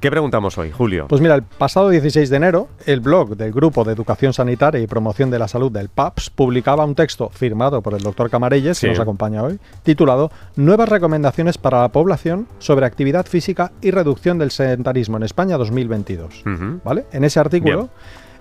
[0.00, 1.06] ¿Qué preguntamos hoy, Julio?
[1.08, 4.86] Pues mira, el pasado 16 de enero, el blog del Grupo de Educación Sanitaria y
[4.86, 8.88] Promoción de la Salud del PAPS publicaba un texto firmado por el doctor Camarelles, que
[8.88, 14.50] nos acompaña hoy, titulado Nuevas recomendaciones para la población sobre actividad física y reducción del
[14.50, 16.42] sedentarismo en España 2022.
[16.84, 17.06] ¿Vale?
[17.12, 17.88] En ese artículo...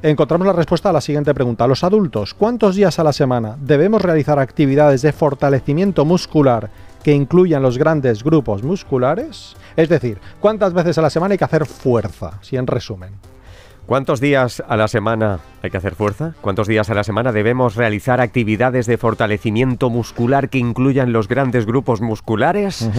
[0.02, 1.66] encontramos la respuesta a la siguiente pregunta.
[1.66, 6.70] Los adultos, ¿cuántos días a la semana debemos realizar actividades de fortalecimiento muscular
[7.04, 9.56] que incluyan los grandes grupos musculares?
[9.76, 12.40] Es decir, ¿cuántas veces a la semana hay que hacer fuerza?
[12.42, 13.14] Si en resumen.
[13.86, 16.34] ¿Cuántos días a la semana hay que hacer fuerza?
[16.40, 21.66] ¿Cuántos días a la semana debemos realizar actividades de fortalecimiento muscular que incluyan los grandes
[21.66, 22.90] grupos musculares?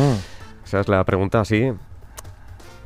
[0.64, 1.72] Esa es la pregunta así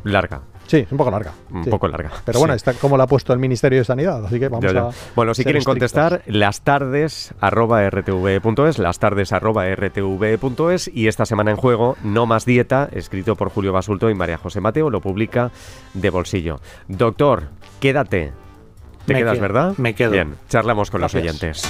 [0.04, 0.42] larga.
[0.68, 1.32] Sí, es un poco larga.
[1.50, 2.10] Un poco larga.
[2.26, 4.90] Pero bueno, está como la ha puesto el Ministerio de Sanidad, así que vamos a.
[5.16, 11.50] Bueno, si quieren contestar, las tardes arroba rtv.es, las tardes arroba rtv.es y esta semana
[11.50, 15.50] en juego, No Más Dieta, escrito por Julio Basulto y María José Mateo, lo publica
[15.94, 16.60] de bolsillo.
[16.86, 17.48] Doctor,
[17.80, 18.32] quédate.
[19.06, 19.72] Te quedas, ¿verdad?
[19.78, 20.10] Me quedo.
[20.10, 21.62] Bien, charlamos con los oyentes.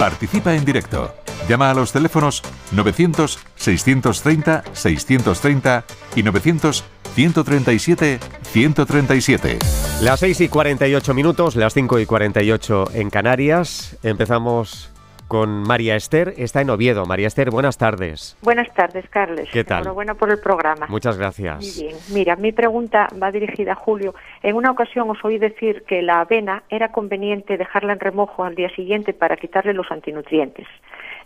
[0.00, 1.14] Participa en directo.
[1.48, 5.84] Llama a los teléfonos 900 630 630
[6.16, 8.18] y 900 137
[8.50, 9.58] 137.
[10.02, 13.96] Las 6 y 48 minutos, las 5 y 48 en Canarias.
[14.02, 14.92] Empezamos
[15.28, 17.06] con María Esther, está en Oviedo.
[17.06, 18.36] María Esther, buenas tardes.
[18.42, 19.48] Buenas tardes, Carles.
[19.52, 19.82] ¿Qué tal?
[19.82, 20.88] Enhorabuena por el programa.
[20.88, 21.58] Muchas gracias.
[21.58, 21.96] Muy bien.
[22.12, 24.16] Mira, mi pregunta va dirigida a Julio.
[24.42, 28.56] En una ocasión os oí decir que la avena era conveniente dejarla en remojo al
[28.56, 30.66] día siguiente para quitarle los antinutrientes.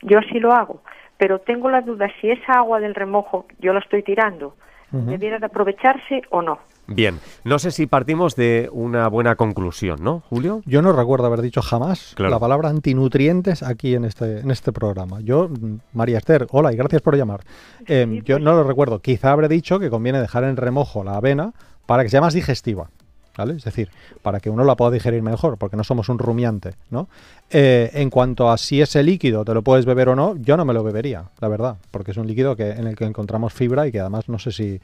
[0.02, 0.82] Yo así lo hago,
[1.16, 4.54] pero tengo la duda si esa agua del remojo yo la estoy tirando
[5.02, 6.58] debiera de aprovecharse o no.
[6.86, 10.60] Bien, no sé si partimos de una buena conclusión, ¿no, Julio?
[10.66, 15.20] Yo no recuerdo haber dicho jamás la palabra antinutrientes aquí en este, en este programa.
[15.20, 15.48] Yo,
[15.94, 17.40] María Esther, hola y gracias por llamar.
[17.86, 19.00] Em, yo pues no lo recuerdo.
[19.00, 21.52] Quizá habré dicho que conviene dejar en remojo la avena
[21.86, 22.90] para que sea más digestiva.
[23.36, 23.56] ¿Vale?
[23.56, 23.90] Es decir,
[24.22, 27.08] para que uno la pueda digerir mejor, porque no somos un rumiante, ¿no?
[27.50, 30.64] Eh, en cuanto a si ese líquido te lo puedes beber o no, yo no
[30.64, 33.86] me lo bebería, la verdad, porque es un líquido que, en el que encontramos fibra
[33.86, 34.80] y que además no sé si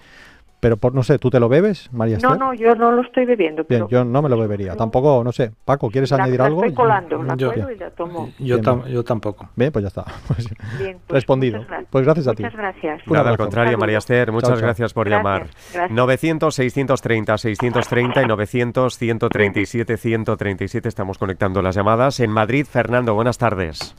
[0.61, 3.25] pero por, no sé, ¿tú te lo bebes, María No, no, yo no lo estoy
[3.25, 3.65] bebiendo.
[3.69, 4.77] Bien, yo no me lo bebería.
[4.77, 5.53] Tampoco, no sé.
[5.65, 6.63] Paco, ¿quieres añadir algo?
[6.63, 8.29] Estoy colando, la yo, y la tomo.
[8.39, 9.49] Yo, yo, tampoco.
[9.57, 10.05] Bien, pues ya está.
[10.79, 11.65] Bien, pues Respondido.
[11.89, 12.43] Pues gracias a ti.
[12.43, 13.01] Muchas gracias.
[13.07, 15.47] Nada, al contrario, María Esther, muchas gracias por llamar.
[15.75, 22.21] 900-630-630 y 900-137-137 estamos conectando las llamadas.
[22.21, 23.97] En Madrid, Fernando, buenas tardes.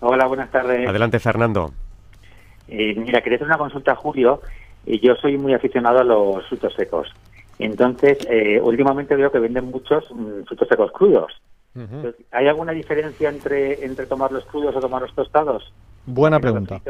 [0.00, 0.88] Hola, buenas tardes.
[0.88, 1.72] Adelante, Fernando.
[2.68, 4.40] Eh, mira, quería hacer una consulta a Julio
[4.86, 7.08] y yo soy muy aficionado a los frutos secos.
[7.58, 11.32] Entonces, eh, últimamente veo que venden muchos mm, frutos secos crudos.
[12.32, 15.72] ¿Hay alguna diferencia entre, entre tomarlos crudos o tomarlos tostados?
[16.06, 16.80] Buena pregunta.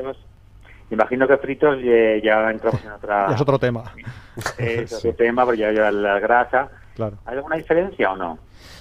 [0.91, 1.79] imagino que fritos
[2.23, 3.27] ya, entramos en otra...
[3.35, 3.85] es otro tema.
[4.59, 6.71] Es otro tema, porque ya lleva la grasa.
[6.95, 7.19] Claro.
[7.27, 8.39] ¿Hay alguna diferencia o no?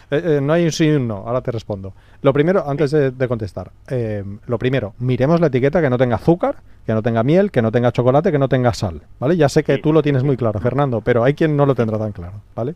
[0.10, 1.94] Eh, eh, no hay un sí y un no, ahora te respondo.
[2.22, 6.16] Lo primero, antes de, de contestar, eh, lo primero, miremos la etiqueta que no tenga
[6.16, 9.36] azúcar, que no tenga miel, que no tenga chocolate, que no tenga sal, ¿vale?
[9.36, 12.00] Ya sé que tú lo tienes muy claro, Fernando, pero hay quien no lo tendrá
[12.00, 12.76] tan claro, ¿vale?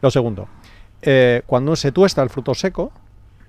[0.00, 0.48] Lo segundo,
[1.02, 2.90] eh, cuando se tuesta el fruto seco,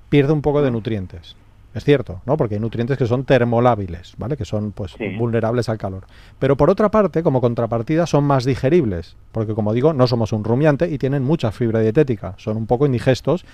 [0.10, 1.36] pierde un poco de nutrientes.
[1.74, 2.38] Es cierto, ¿no?
[2.38, 4.38] Porque hay nutrientes que son termolábiles, ¿vale?
[4.38, 5.16] Que son pues Sí.
[5.18, 6.06] vulnerables al calor.
[6.38, 10.44] Pero por otra parte, como contrapartida, son más digeribles, porque como digo, no somos un
[10.44, 13.46] rumiante y tienen mucha fibra dietética, son un poco indigestos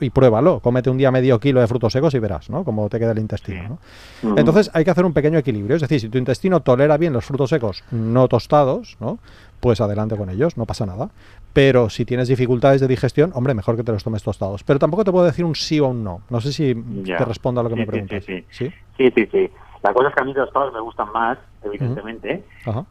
[0.00, 2.64] y pruébalo, cómete un día medio kilo de frutos secos y verás, ¿no?
[2.64, 3.68] Cómo te queda el intestino, Sí.
[3.68, 4.30] ¿no?
[4.30, 4.38] Ujú.
[4.40, 7.24] Entonces hay que hacer un pequeño equilibrio, es decir, si tu intestino tolera bien los
[7.24, 9.18] frutos secos no tostados, ¿no?
[9.60, 11.08] Pues adelante con ellos, no pasa nada.
[11.54, 14.62] Pero si tienes dificultades de digestión, hombre, mejor que te los tomes tostados.
[14.64, 16.20] Pero tampoco te puedo decir un sí o un no.
[16.28, 17.16] No sé si Ya.
[17.16, 18.24] te respondo a lo que Sí, me preguntas.
[18.24, 18.70] sí, ¿Sí?
[18.98, 19.50] Sí, sí, sí.
[19.82, 22.42] La cosa es que a mí los tostados me gustan más, evidentemente,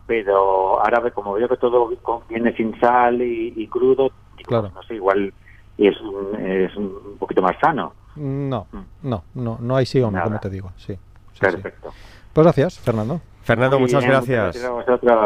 [0.08, 1.89] pero ahora como veo que todo
[2.30, 4.63] viene sin sal y, y crudo, digo, Claro.
[4.71, 5.34] pues, no sé, igual
[5.78, 7.93] es un, es un poquito más sano.
[8.15, 9.10] No, Mm.
[9.10, 10.26] no, no, no hay sí o no, Nada.
[10.26, 10.71] como te digo.
[10.78, 10.95] Sí.
[11.39, 11.91] Perfecto.
[12.32, 13.19] Pues gracias, Fernando.
[13.43, 14.58] Fernando, Muy muchas bien, gracias.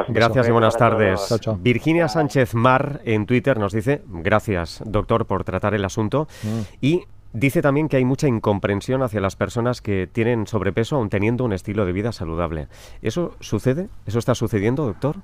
[0.09, 1.15] Gracias y buenas tardes.
[1.15, 1.29] todos.
[1.29, 1.57] Chao, chao.
[1.61, 6.47] Virginia Sánchez Mar en Twitter nos dice, gracias doctor por tratar el asunto Mm.
[6.81, 7.03] y
[7.33, 11.53] dice también que hay mucha incomprensión hacia las personas que tienen sobrepeso aun teniendo un
[11.53, 12.67] estilo de vida saludable.
[13.03, 13.87] ¿Eso sucede?
[14.07, 15.17] ¿Eso está sucediendo, doctor?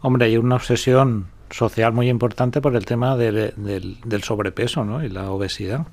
[0.00, 5.04] Hombre, hay una obsesión social muy importante por el tema del, del- del sobrepeso ¿no?
[5.04, 5.86] y la obesidad.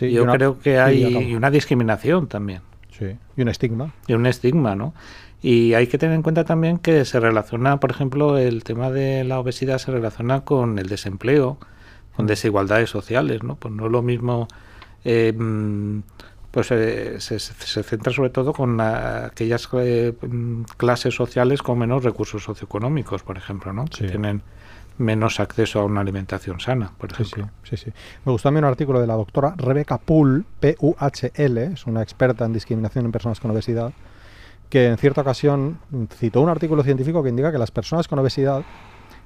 [0.00, 2.62] Yo una- creo que hay una discriminación también
[3.00, 3.92] Sí, y un estigma.
[4.06, 4.94] y un estigma, ¿no?
[5.42, 9.24] Y hay que tener en cuenta también que se relaciona, por ejemplo, el tema de
[9.24, 11.58] la obesidad se relaciona con el desempleo,
[12.14, 13.56] con desigualdades sociales, ¿no?
[13.56, 14.46] Pues no es lo mismo,
[15.04, 15.32] eh,
[16.50, 20.12] pues eh, se, se centra sobre todo con la- aquellas eh,
[20.76, 23.86] clases sociales con menos recursos socioeconómicos, por ejemplo, ¿no?
[23.90, 24.04] Sí.
[24.04, 24.42] Que tienen
[25.00, 27.48] menos acceso a una alimentación sana, por ejemplo.
[27.64, 27.92] sí, sí, sí.
[28.24, 32.44] Me gustó a mí un artículo de la doctora Rebecca Poole, P-U-H-L, es una experta
[32.44, 33.92] en discriminación en personas con obesidad,
[34.68, 35.78] que en cierta ocasión
[36.16, 38.62] citó un artículo científico que indica que las personas con obesidad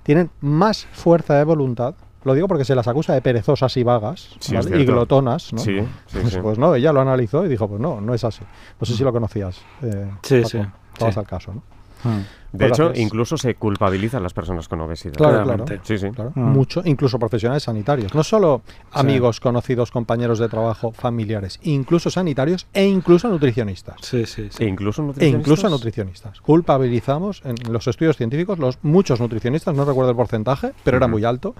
[0.02, 1.94] tienen más fuerza de voluntad.
[2.24, 4.74] Lo digo porque se las acusa de perezosas y vagas Sí, ¿vale?
[4.76, 5.52] es y glotonas.
[5.52, 5.58] ¿no?
[5.58, 6.38] Sí, sí, pues, sí.
[6.40, 8.40] pues no, ella lo analizó y dijo, pues no, no es así.
[8.80, 9.60] No sé si lo conocías.
[9.82, 10.48] eh, Sí, Paco.
[10.48, 10.58] sí,
[10.94, 11.20] Estabas sí.
[11.20, 11.62] al caso, ¿no?
[12.04, 12.18] Mm.
[12.54, 15.14] De Pues hecho, incluso se culpabiliza a las personas con obesidad.
[15.16, 15.72] Claro, Claramente.
[15.78, 15.82] claro.
[15.84, 16.10] Sí, sí.
[16.12, 16.40] Claro, Mm.
[16.52, 18.62] mucho, incluso profesionales sanitarios, no solo
[18.92, 23.96] amigos, conocidos, compañeros de trabajo, familiares, incluso sanitarios e incluso nutricionistas.
[24.02, 24.62] Sí, sí, sí.
[24.62, 25.40] E incluso E nutricionistas.
[25.40, 26.40] incluso nutricionistas.
[26.42, 31.24] Culpabilizamos en los estudios científicos, los muchos nutricionistas, no recuerdo el porcentaje, pero era muy
[31.24, 31.54] alto,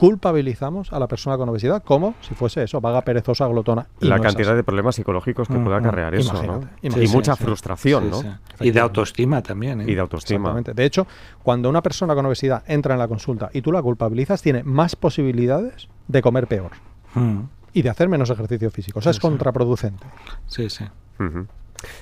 [0.00, 3.86] culpabilizamos a la persona con obesidad como si fuese eso, vaga, perezosa, glotona.
[4.00, 5.80] y La no cantidad de problemas psicológicos que Mm, puede mm.
[5.80, 6.60] acarrear eso, ¿no?
[6.82, 8.20] Imagínate, Y mucha Sí, frustración, Sí, ¿no?
[8.22, 8.28] sí.
[8.60, 9.82] Y de autoestima también.
[9.82, 9.84] ¿eh?
[9.86, 10.48] Y de autoestima.
[10.50, 10.74] Exactamente.
[10.74, 11.06] De hecho,
[11.42, 14.96] cuando una persona con obesidad entra en la consulta y tú la culpabilizas, tiene más
[14.96, 16.72] posibilidades de comer peor
[17.14, 17.40] Mm.
[17.74, 19.00] y de hacer menos ejercicio físico.
[19.00, 19.20] O sea, es sí.
[19.22, 20.06] contraproducente.
[20.46, 20.84] Sí, sí.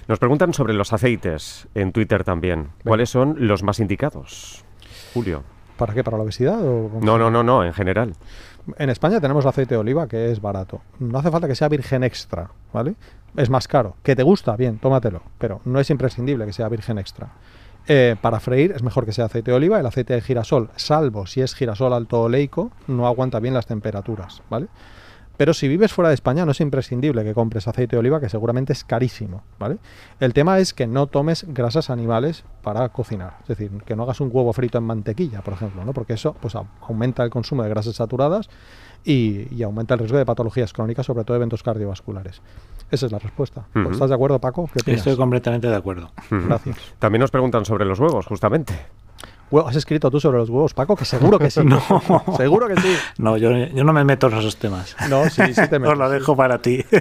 [0.07, 2.69] Nos preguntan sobre los aceites en Twitter también.
[2.85, 4.65] ¿Cuáles son los más indicados?
[5.15, 5.43] Julio.
[5.79, 6.05] ¿Para qué?
[6.05, 6.61] ¿Para la obesidad?
[6.61, 8.15] O No, no, no, no, en general.
[8.77, 10.83] En España tenemos aceite de oliva que es barato.
[10.99, 12.97] No hace falta que sea virgen extra, ¿vale?
[13.37, 13.97] Es más caro.
[14.03, 14.57] ¿Que te gusta?
[14.57, 15.23] Bien, tómatelo.
[15.39, 17.29] Pero no es imprescindible que sea virgen extra.
[17.87, 19.81] Eh, para freír es mejor que sea aceite de oliva.
[19.81, 24.43] El aceite de girasol, salvo si es girasol alto oleico, no aguanta bien las temperaturas,
[24.51, 24.67] ¿vale?
[25.39, 28.29] Pero si vives fuera de España no es imprescindible que compres aceite de oliva, que
[28.29, 29.79] seguramente es carísimo, ¿vale?
[30.19, 33.37] El tema es que no tomes grasas animales para cocinar.
[33.43, 35.93] Es decir, que no hagas un huevo frito en mantequilla, por ejemplo, ¿no?
[35.93, 38.51] Porque eso pues, aumenta el consumo de grasas saturadas
[39.05, 42.43] y, y aumenta el riesgo de patologías crónicas, sobre todo eventos cardiovasculares.
[42.91, 43.67] Esa es la respuesta.
[43.93, 44.69] ¿Estás de acuerdo, Paco?
[44.87, 46.11] Estoy completamente de acuerdo.
[46.31, 46.77] Gracias.
[46.99, 48.75] También nos preguntan sobre los huevos, justamente.
[49.67, 50.97] ¿Has escrito tú sobre los huevos, Paco?
[50.97, 51.61] Que seguro que sí.
[51.65, 51.81] No.
[52.37, 52.95] Seguro que sí.
[53.19, 54.97] No, yo, yo no me meto en esos temas.
[55.09, 55.89] No, sí, sí te metes.
[55.93, 56.85] Os lo dejo para ti.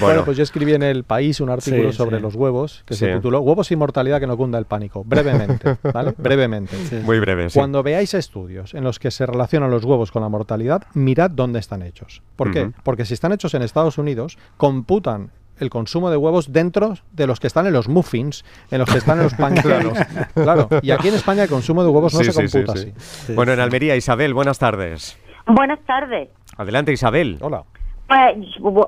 [0.00, 2.22] Bueno, pues yo escribí en el país un artículo Sí, sobre sí.
[2.24, 3.04] los huevos que Sí.
[3.06, 5.04] se tituló Huevos y mortalidad que no cunda el pánico.
[5.04, 6.12] Brevemente, ¿vale?
[6.18, 6.76] Brevemente.
[6.90, 6.96] Sí.
[7.04, 7.50] muy breve.
[7.50, 7.56] sí.
[7.56, 11.60] Cuando veáis estudios en los que se relacionan los huevos con la mortalidad, mirad dónde
[11.60, 12.20] están hechos.
[12.34, 12.72] ¿Por qué?
[12.82, 17.40] Porque si están hechos en Estados Unidos, computan el consumo de huevos dentro de los
[17.40, 20.06] que están en los muffins, en los que están en los pancakes.
[20.34, 20.68] claro.
[20.82, 22.92] Y aquí en España el consumo de huevos no Sí, se sí, sí, computa sí.
[22.96, 23.32] así.
[23.34, 25.18] Bueno, en Almería, Isabel, buenas tardes.
[25.46, 26.28] Buenas tardes.
[26.56, 27.38] Adelante, Isabel.
[27.40, 27.62] Hola.
[28.08, 28.36] Pues,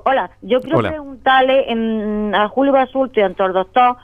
[0.05, 0.89] hola, yo quiero Hola.
[0.91, 3.97] preguntarle en- a Julio Basulto y a el doctor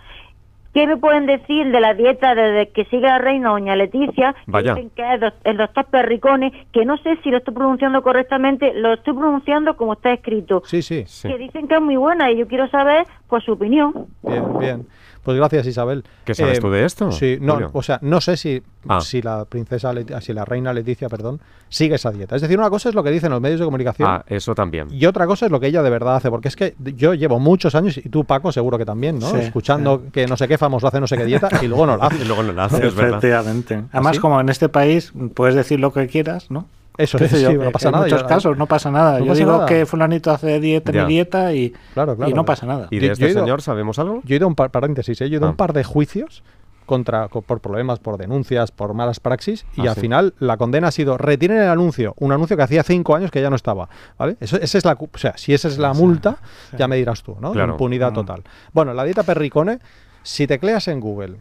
[0.76, 4.52] qué me pueden decir de la dieta desde que sigue la reina doña Leticia, que
[4.52, 4.74] Vaya.
[4.76, 8.94] dicen que es el doctor Perricone, que no sé si lo estoy pronunciando correctamente, lo
[8.94, 11.06] estoy pronunciando como está escrito, Sí, sí.
[11.08, 11.30] Sí.
[11.30, 13.94] que dicen que es muy buena y yo quiero saber pues su opinión.
[14.22, 14.86] Bien, bien.
[15.26, 16.04] Pues gracias, Isabel.
[16.24, 17.12] ¿Qué sabes Eh, tú de esto?
[17.12, 17.70] Sí, no, Julio?
[17.74, 19.02] o sea, no sé si, Ah.
[19.02, 22.36] si la princesa, si la reina Leticia, perdón, sigue esa dieta.
[22.36, 24.08] Es decir, una cosa es lo que dicen los medios de comunicación.
[24.08, 24.88] Ah, eso también.
[24.92, 27.40] Y otra cosa es lo que ella de verdad hace, porque es que yo llevo
[27.40, 29.32] muchos años, y tú Paco seguro que también, ¿no?
[29.32, 31.98] Sí, Escuchando que no sé qué famoso hace no sé qué dieta y luego no
[31.98, 32.22] la hace.
[32.24, 33.18] Y luego no la haces, ¿verdad?
[33.18, 33.84] Efectivamente.
[33.92, 34.20] Además, ¿Así?
[34.20, 36.68] como en este país puedes decir lo que quieras, ¿no?
[36.98, 38.06] Eso es, sí, no pasa que nada.
[38.06, 39.20] En muchos yo- casos no pasa nada.
[39.20, 39.66] No yo pasa digo nada.
[39.66, 42.32] que fulanito hace dieta, mi dieta y, Claro, claro.
[42.32, 42.88] y no pasa nada.
[42.92, 44.22] ¿Y Yo- de este yo he ido- señor sabemos algo?
[44.24, 45.30] Yo he ido a un par, paréntesis, ¿eh?
[45.30, 45.52] yo he ido a Ah.
[45.52, 46.44] un par de juicios
[46.86, 50.02] contra co- por problemas, por denuncias, por malas praxis y Ah, al sí.
[50.02, 53.41] final la condena ha sido retiren el anuncio, un anuncio que hacía cinco años que
[53.41, 53.89] ya no estaba,
[54.20, 54.38] ¿vale?
[54.39, 56.38] Eso, esa es la, cu- o sea, si esa es la multa,
[56.78, 57.54] ya me dirás tú, ¿no?
[57.54, 57.72] Claro.
[57.72, 58.14] Impunidad Mm.
[58.16, 58.43] total.
[58.72, 59.80] Bueno, la dieta Perricone,
[60.22, 61.38] si tecleas en Google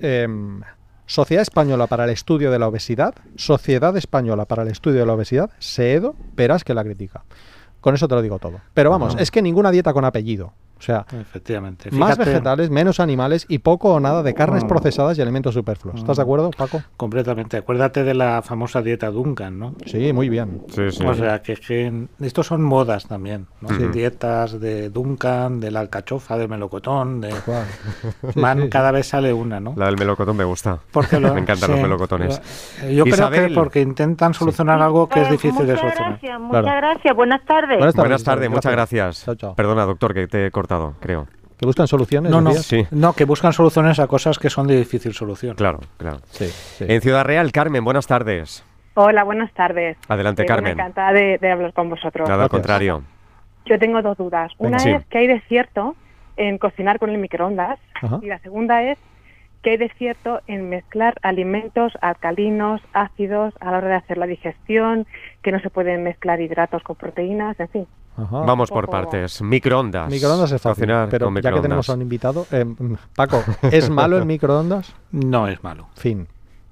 [0.00, 0.62] em,
[1.08, 5.14] Sociedad Española para el Estudio de la Obesidad, Sociedad Española para el Estudio de la
[5.14, 7.24] Obesidad, SEEDO, verás que la critica.
[7.80, 8.60] Con eso te lo digo todo.
[8.74, 10.52] Pero vamos, es que ninguna dieta con apellido.
[10.78, 11.90] O sea, Efectivamente.
[11.90, 14.68] más Fíjate, vegetales, menos animales y poco o nada de carnes Ah.
[14.68, 15.98] procesadas y alimentos superfluos.
[16.00, 16.82] ¿Estás de acuerdo, Paco?
[16.96, 17.56] Completamente.
[17.56, 19.74] Acuérdate de la famosa dieta Duncan, ¿no?
[19.86, 20.62] Sí, muy bien.
[20.68, 21.04] Sí, sí.
[21.04, 23.68] O sea, que, que estos son modas también, ¿no?
[23.70, 23.84] Sí.
[23.92, 27.34] Dietas de Duncan, de la alcachofa, del melocotón, de...
[28.36, 28.68] Man, sí.
[28.68, 29.74] cada vez sale una, ¿no?
[29.76, 30.78] La del melocotón me gusta.
[30.92, 32.40] Porque lo- me encantan sí, los melocotones.
[32.82, 33.48] lo- Yo creo Isabel.
[33.48, 36.10] que porque intentan solucionar algo que es Eh, difícil de muchas solucionar.
[36.12, 36.76] Gracias, muchas Claro.
[36.88, 37.16] gracias.
[37.16, 37.68] Buenas tardes.
[37.78, 39.24] Buenas tardes, Buenas tardes, muchas gracias.
[39.24, 39.54] Chao, chao.
[39.54, 41.26] Perdona, doctor, que te he cortado, creo.
[41.58, 42.30] ¿Que buscan soluciones?
[42.30, 42.52] No, no?
[42.52, 42.86] Sí.
[42.92, 45.56] no, que buscan soluciones a cosas que son de difícil solución.
[45.56, 46.18] Claro, claro.
[46.30, 46.84] Sí, sí.
[46.86, 48.62] En Ciudad Real, Carmen, buenas tardes.
[48.94, 49.96] Hola, buenas tardes.
[50.08, 50.72] Adelante, Eh, Carmen.
[50.72, 52.28] encantada de, de hablar con vosotros.
[52.28, 53.02] Nada al contrario.
[53.64, 54.52] Yo tengo dos dudas.
[54.58, 54.90] Una Sí.
[54.90, 55.96] es que hay de cierto
[56.36, 58.20] en cocinar con el microondas Ajá.
[58.22, 58.98] y la segunda es
[59.62, 64.26] que hay de cierto en mezclar alimentos alcalinos, ácidos a la hora de hacer la
[64.26, 65.06] digestión,
[65.42, 67.86] que no se pueden mezclar hidratos con proteínas, en fin.
[68.18, 68.40] Ajá.
[68.40, 69.40] Vamos por partes.
[69.42, 70.10] Microondas.
[70.10, 72.66] Microondas es fácil, Cocinar pero ya que tenemos a un invitado, eh,
[73.14, 74.92] Paco, ¿es malo el microondas?
[75.12, 75.88] No es malo.
[75.94, 76.26] Fin.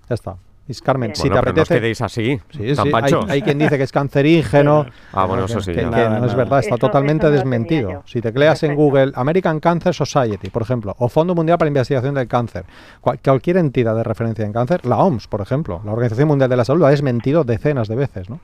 [0.09, 0.36] Ya está.
[0.83, 1.75] Carmen, si Bueno, te pero no os apetece...
[1.81, 4.87] quedéis así, Sí, tan sí, hay, quien dice que es cancerígeno.
[5.12, 5.85] Ah, bueno, eso sí, Que, ya.
[5.85, 8.03] que Nada, no es verdad, está Eso- totalmente eso no desmentido.
[8.07, 8.83] Si tecleas en Perfecto.
[8.83, 12.64] Google American Cancer Society, por ejemplo, o Fondo Mundial para la Investigación del Cáncer,
[13.01, 16.57] cual- cualquier entidad de referencia en cáncer, la OMS, por ejemplo, la Organización Mundial de
[16.57, 18.29] la Salud, lo ha desmentido decenas de veces.
[18.29, 18.41] ¿no?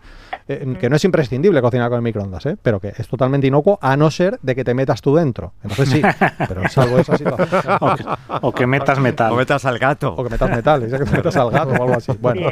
[0.48, 2.56] Eh, que no es imprescindible cocinar con el microondas, ¿eh?
[2.62, 5.52] pero que es totalmente inocuo a no ser de que te metas tú dentro.
[5.62, 6.02] Entonces sí,
[6.48, 7.62] pero salvo esa situación.
[7.80, 8.04] O que,
[8.42, 9.32] o que metas metal.
[9.32, 10.14] O metas al gato.
[10.16, 12.11] O que metas metal, que te metas al gato o algo así.
[12.22, 12.50] Bueno,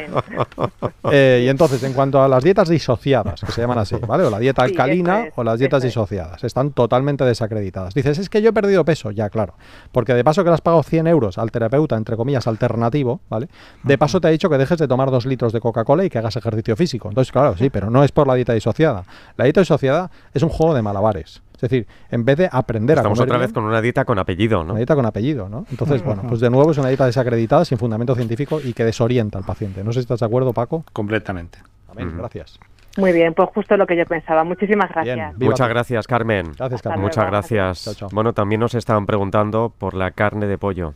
[1.11, 4.23] eh, y entonces, en cuanto a las dietas disociadas, que se llaman así, ¿vale?
[4.23, 7.93] O la dieta Sí, alcalina es, o las dietas disociadas, están totalmente desacreditadas.
[7.93, 9.55] Dices, es que yo he perdido peso, ya, claro.
[9.91, 13.47] Porque de paso que le has pagado 100 euros al terapeuta, entre comillas, alternativo, ¿vale?
[13.83, 16.17] De paso te ha dicho que dejes de tomar dos litros de Coca-Cola y que
[16.17, 17.09] hagas ejercicio físico.
[17.09, 19.03] Entonces, claro, sí, pero no es por la dieta disociada.
[19.37, 21.41] La dieta disociada es un juego de malabares.
[21.61, 24.03] Es decir, en vez de aprender Estamos a comer otra bien, vez con una dieta
[24.03, 24.71] con apellido, ¿no?
[24.71, 25.65] una dieta con apellido, ¿no?
[25.69, 29.37] Entonces, bueno, pues de nuevo es una dieta desacreditada, sin fundamento científico y que desorienta
[29.37, 29.83] al paciente.
[29.83, 30.83] No sé si estás de acuerdo, Paco.
[30.91, 31.59] Completamente.
[31.87, 32.59] Amén, gracias.
[32.97, 34.43] Muy bien, pues justo lo que yo pensaba.
[34.43, 35.37] Muchísimas gracias.
[35.37, 36.51] Bien, Muchas gracias, Carmen.
[36.57, 37.01] Gracias, Carmen.
[37.01, 37.83] Muchas gracias.
[37.83, 38.09] Chao, chao.
[38.11, 40.95] Bueno, también nos estaban preguntando por la carne de pollo.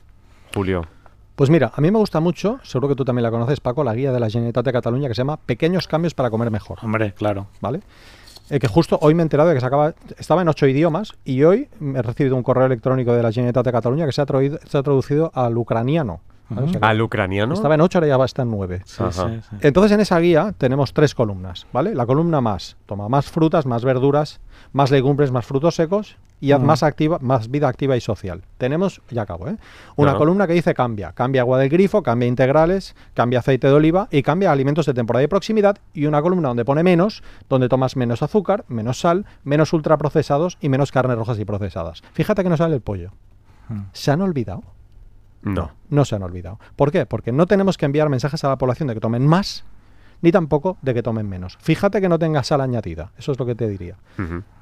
[0.54, 0.82] Julio.
[1.36, 3.94] Pues mira, a mí me gusta mucho, seguro que tú también la conoces, Paco, la
[3.94, 7.14] guía de la Generalitat de Cataluña que se llama Pequeños cambios para comer mejor, Hombre,
[7.14, 7.48] claro.
[7.60, 7.82] ¿vale?
[8.50, 11.14] Eh, que justo hoy me he enterado de que se acaba, estaba en ocho idiomas
[11.24, 14.26] y hoy he recibido un correo electrónico de la Generalitat de Cataluña que se ha,
[14.26, 16.22] traído- se ha traducido al ucraniano.
[16.50, 16.68] ¿vale?
[16.68, 17.56] O sea que ¿Al ucraniano?
[17.56, 18.82] Estaba en ocho, ahora ya va a estar en nueve.
[18.86, 19.12] Sí, Ajá.
[19.30, 19.56] sí, sí.
[19.62, 21.96] Entonces en esa guía tenemos tres columnas, ¿vale?
[21.96, 24.40] La columna más, toma más frutas, más verduras,
[24.72, 28.44] más legumbres, más frutos secos y haz más activa, más vida activa y social.
[28.58, 29.58] Tenemos, ya acabo, ¿eh?
[29.96, 34.08] Una columna que dice cambia, cambia agua del grifo, cambia integrales, cambia aceite de oliva
[34.12, 37.96] y cambia alimentos de temporada y proximidad y una columna donde pone menos, donde tomas
[37.96, 42.04] menos azúcar, menos sal, menos ultraprocesados y menos carnes rojas y procesadas.
[42.14, 43.12] Fíjate que no sale el pollo.
[43.70, 43.82] Mm.
[43.94, 44.64] ¿Se han olvidado?
[45.42, 45.72] No.
[45.90, 46.60] No se han olvidado.
[46.76, 47.06] ¿Por qué?
[47.06, 49.64] Porque no tenemos que enviar mensajes a la población de que tomen más,
[50.22, 51.58] ni tampoco de que tomen menos.
[51.62, 53.12] Fíjate que no tenga sal añadida.
[53.18, 53.98] Eso es lo que te diría.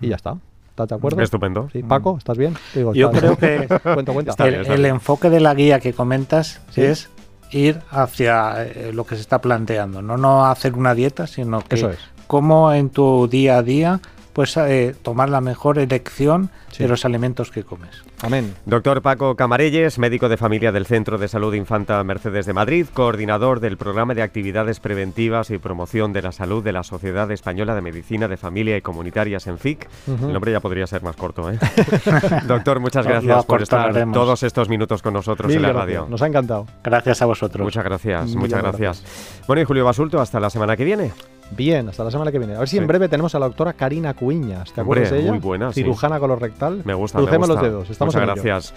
[0.02, 0.38] Y ya está.
[0.74, 1.22] ¿Estás de acuerdo?
[1.22, 1.70] Estupendo.
[1.72, 2.56] Sí, Paco, ¿estás bien?
[2.74, 4.32] Digo, Yo ¿estás- creo que Cuenta, cuenta.
[4.32, 4.96] Está bien, el, está el bien.
[4.96, 6.82] enfoque de la guía que comentas Sí.
[6.82, 7.10] es
[7.52, 11.76] ir hacia eh, lo que se está planteando, no no hacer una dieta, sino que
[11.76, 12.00] Eso es.
[12.26, 14.00] cómo en tu día a día
[14.34, 16.82] pues eh, tomar la mejor elección Sí.
[16.82, 18.04] de los alimentos que comes.
[18.24, 18.56] Amén.
[18.66, 23.60] Doctor Paco Camarelles, médico de familia del Centro de Salud Infanta Mercedes de Madrid, coordinador
[23.60, 27.82] del programa de actividades preventivas y promoción de la salud de la Sociedad Española de
[27.82, 29.90] Medicina de Familia y Comunitarias en FIC.
[30.08, 31.60] El nombre ya podría ser más corto, ¿eh?
[32.48, 35.86] Doctor, muchas gracias por estar todos estos minutos con nosotros Mil en la gracias.
[35.86, 36.10] radio.
[36.10, 36.66] Nos ha encantado.
[36.84, 37.64] Gracias a vosotros.
[37.64, 39.02] Muchas gracias, Mil muchas gracias.
[39.04, 39.44] gracias.
[39.48, 41.12] Bueno, y Julio Basulto, hasta la semana que viene.
[41.52, 42.56] Bien, hasta la semana que viene.
[42.56, 42.82] A ver si Sí.
[42.82, 44.72] en breve tenemos a la doctora Karina Cuiñas.
[44.74, 45.30] ¿Te acuerdas de ella?
[45.32, 45.82] muy buena, sí.
[45.82, 46.82] Cirujana colorectal.
[46.84, 47.62] Me gusta, me Crucemos gusta.
[47.62, 47.90] los dedos.
[47.90, 48.72] Estamos Muchas en gracias.